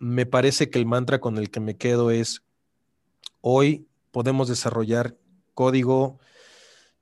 [0.02, 2.42] me parece que el mantra con el que me quedo es,
[3.40, 5.16] hoy podemos desarrollar
[5.54, 6.20] código,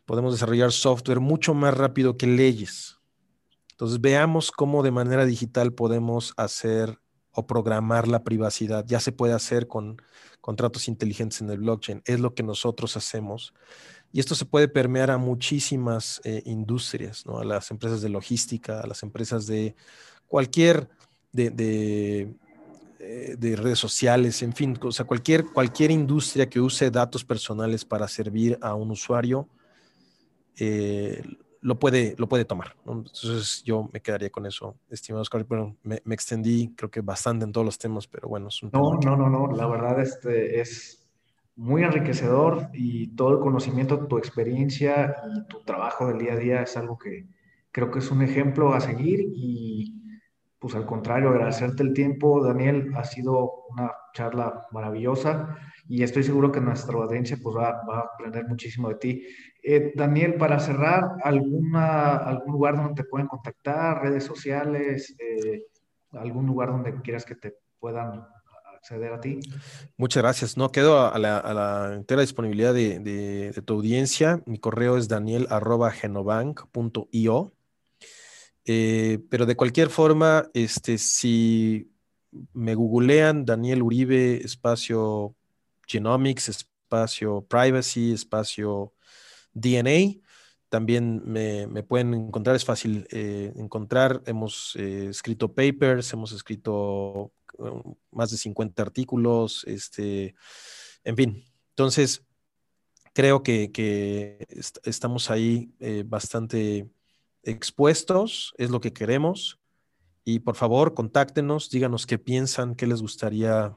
[0.06, 2.99] podemos desarrollar software mucho más rápido que leyes.
[3.80, 7.00] Entonces veamos cómo de manera digital podemos hacer
[7.32, 8.86] o programar la privacidad.
[8.86, 10.02] Ya se puede hacer con
[10.42, 12.02] contratos inteligentes en el blockchain.
[12.06, 13.54] Es lo que nosotros hacemos.
[14.12, 18.88] Y esto se puede permear a muchísimas eh, industrias, a las empresas de logística, a
[18.88, 19.76] las empresas de
[20.28, 20.90] cualquier,
[21.32, 22.36] de
[23.02, 27.86] eh, de redes sociales, en fin, o sea, cualquier, cualquier industria que use datos personales
[27.86, 29.48] para servir a un usuario,
[30.58, 31.24] eh,
[31.62, 32.76] lo, puede, lo puede tomar.
[32.86, 35.46] Entonces yo me quedaría con eso, estimado Oscar.
[35.46, 38.48] Bueno, me, extendí creo que bastante en todos los temas, pero bueno.
[38.48, 41.08] Es un no, no, no, no, la verdad este es
[41.56, 46.62] muy enriquecedor y todo el conocimiento, tu experiencia y tu trabajo del día a día
[46.62, 47.28] es algo que
[47.72, 49.96] creo que es un ejemplo a seguir y
[50.58, 55.58] pues al contrario, agradecerte el tiempo, Daniel, ha sido una charla maravillosa
[55.90, 59.26] y estoy seguro que nuestra audiencia pues va, a aprender muchísimo de ti.
[59.64, 65.64] Eh, Daniel, para cerrar, ¿alguna, ¿algún lugar donde te pueden contactar, redes sociales, eh,
[66.12, 68.24] algún lugar donde quieras que te puedan
[68.76, 69.40] acceder a ti?
[69.98, 70.58] Muchas gracias.
[70.58, 74.44] No, quedo a la, entera disponibilidad de, tu audiencia.
[74.46, 77.54] Mi correo es daniel.genobank.io
[78.72, 81.92] eh, pero de cualquier forma, este, si
[82.54, 85.36] me googlean Daniel Uribe, espacio
[85.90, 88.94] Genomics, espacio Privacy, espacio
[89.54, 90.22] DNA,
[90.70, 94.22] también me, pueden encontrar, es fácil eh, encontrar.
[94.28, 100.36] Hemos eh, escrito papers, hemos escrito um, más de 50 artículos, este,
[101.04, 101.44] en fin.
[101.70, 102.24] Entonces,
[103.14, 104.46] creo que,
[104.84, 106.88] estamos ahí eh, bastante
[107.42, 109.60] expuestos, es lo que queremos.
[110.24, 113.76] Y por favor, contáctenos, díganos qué piensan, qué les gustaría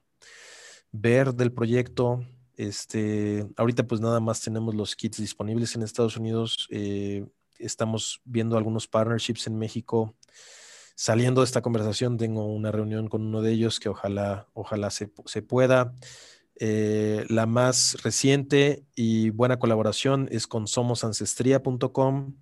[0.93, 2.24] ver del proyecto,
[2.57, 6.68] este, ahorita pues nada más tenemos los kits disponibles en Estados Unidos.
[6.70, 7.26] Eh,
[7.59, 10.14] estamos viendo algunos partnerships en México.
[10.95, 15.09] Saliendo de esta conversación, tengo una reunión con uno de ellos que ojalá, ojalá se,
[15.09, 15.95] pueda.
[16.57, 22.34] Eh, la más reciente y buena colaboración es con somosancestría.com.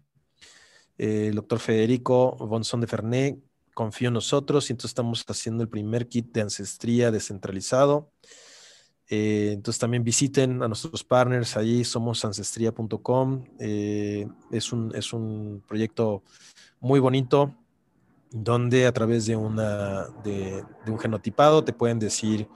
[0.98, 5.68] Eh, el doctor Federico Bonson de Fernet confió en nosotros y entonces estamos haciendo el
[5.68, 8.12] primer kit de ancestría descentralizado.
[9.08, 13.44] Eh, entonces también visiten a nuestros partners, allí somos ancestría.com.
[13.58, 16.22] Eh, es, un, es un proyecto
[16.78, 17.54] muy bonito
[18.30, 22.46] donde a través de, una, de, un genotipado te pueden decir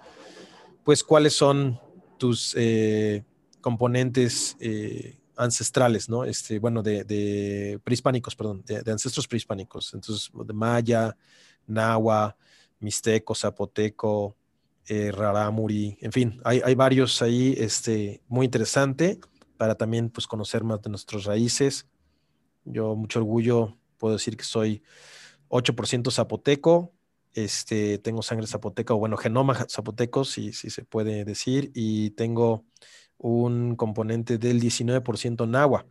[0.84, 1.80] pues cuáles son
[2.18, 3.24] tus eh,
[3.60, 4.56] componentes
[5.36, 6.24] ancestrales, ¿no?
[6.24, 9.94] Este, bueno, de, prehispánicos, perdón, de, ancestros prehispánicos.
[9.94, 11.16] Entonces, de maya,
[11.66, 12.36] nahua,
[12.80, 14.36] mixteco, zapoteco,
[14.86, 19.18] eh, Raramuri, en fin, hay, varios ahí, este, muy interesante
[19.56, 21.86] para también pues conocer más de nuestras raíces.
[22.64, 24.82] Yo mucho orgullo puedo decir que soy
[25.48, 26.92] 8% zapoteco,
[27.32, 32.64] este, tengo sangre zapoteca o bueno, genoma zapoteco, si, si se puede decir, y tengo
[33.18, 35.86] un componente del 19% nahua,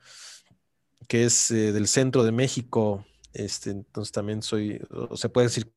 [1.07, 3.05] que es eh, del centro de México.
[3.34, 4.80] Este, entonces también soy,
[5.15, 5.71] se puede decir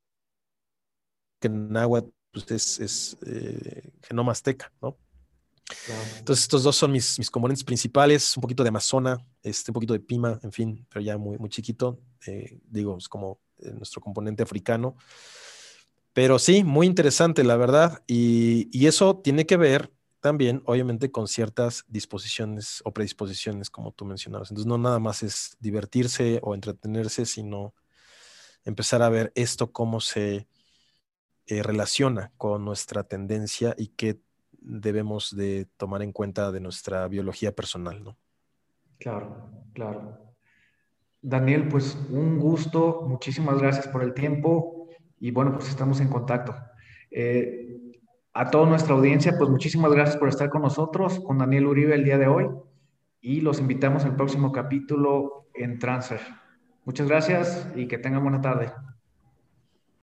[1.40, 4.98] que nahua pues es, eh, genoma azteca, ¿no?
[6.18, 9.94] Entonces estos dos son mis, mis, componentes principales, un poquito de Amazona, este, un poquito
[9.94, 14.44] de Pima, en fin, pero ya muy, muy chiquito, eh, digo, es como nuestro componente
[14.44, 14.96] africano.
[16.12, 19.95] Pero sí, muy interesante, la verdad, y, y eso tiene que ver
[20.26, 24.50] también, obviamente, con ciertas disposiciones o predisposiciones, como tú mencionabas.
[24.50, 27.74] Entonces, no nada más es divertirse o entretenerse, sino
[28.64, 30.48] empezar a ver esto cómo se
[31.46, 34.18] eh, relaciona con nuestra tendencia y qué
[34.50, 38.16] debemos de tomar en cuenta de nuestra biología personal, ¿no?
[38.98, 40.34] Claro, claro.
[41.22, 44.88] Daniel, pues un gusto, muchísimas gracias por el tiempo
[45.20, 46.52] y bueno, pues estamos en contacto.
[47.12, 47.85] Eh,
[48.38, 52.04] a toda nuestra audiencia, pues muchísimas gracias por estar con nosotros, con Daniel Uribe el
[52.04, 52.46] día de hoy
[53.22, 56.20] y los invitamos al próximo capítulo en Transfer.
[56.84, 58.70] Muchas gracias y que tengan buena tarde.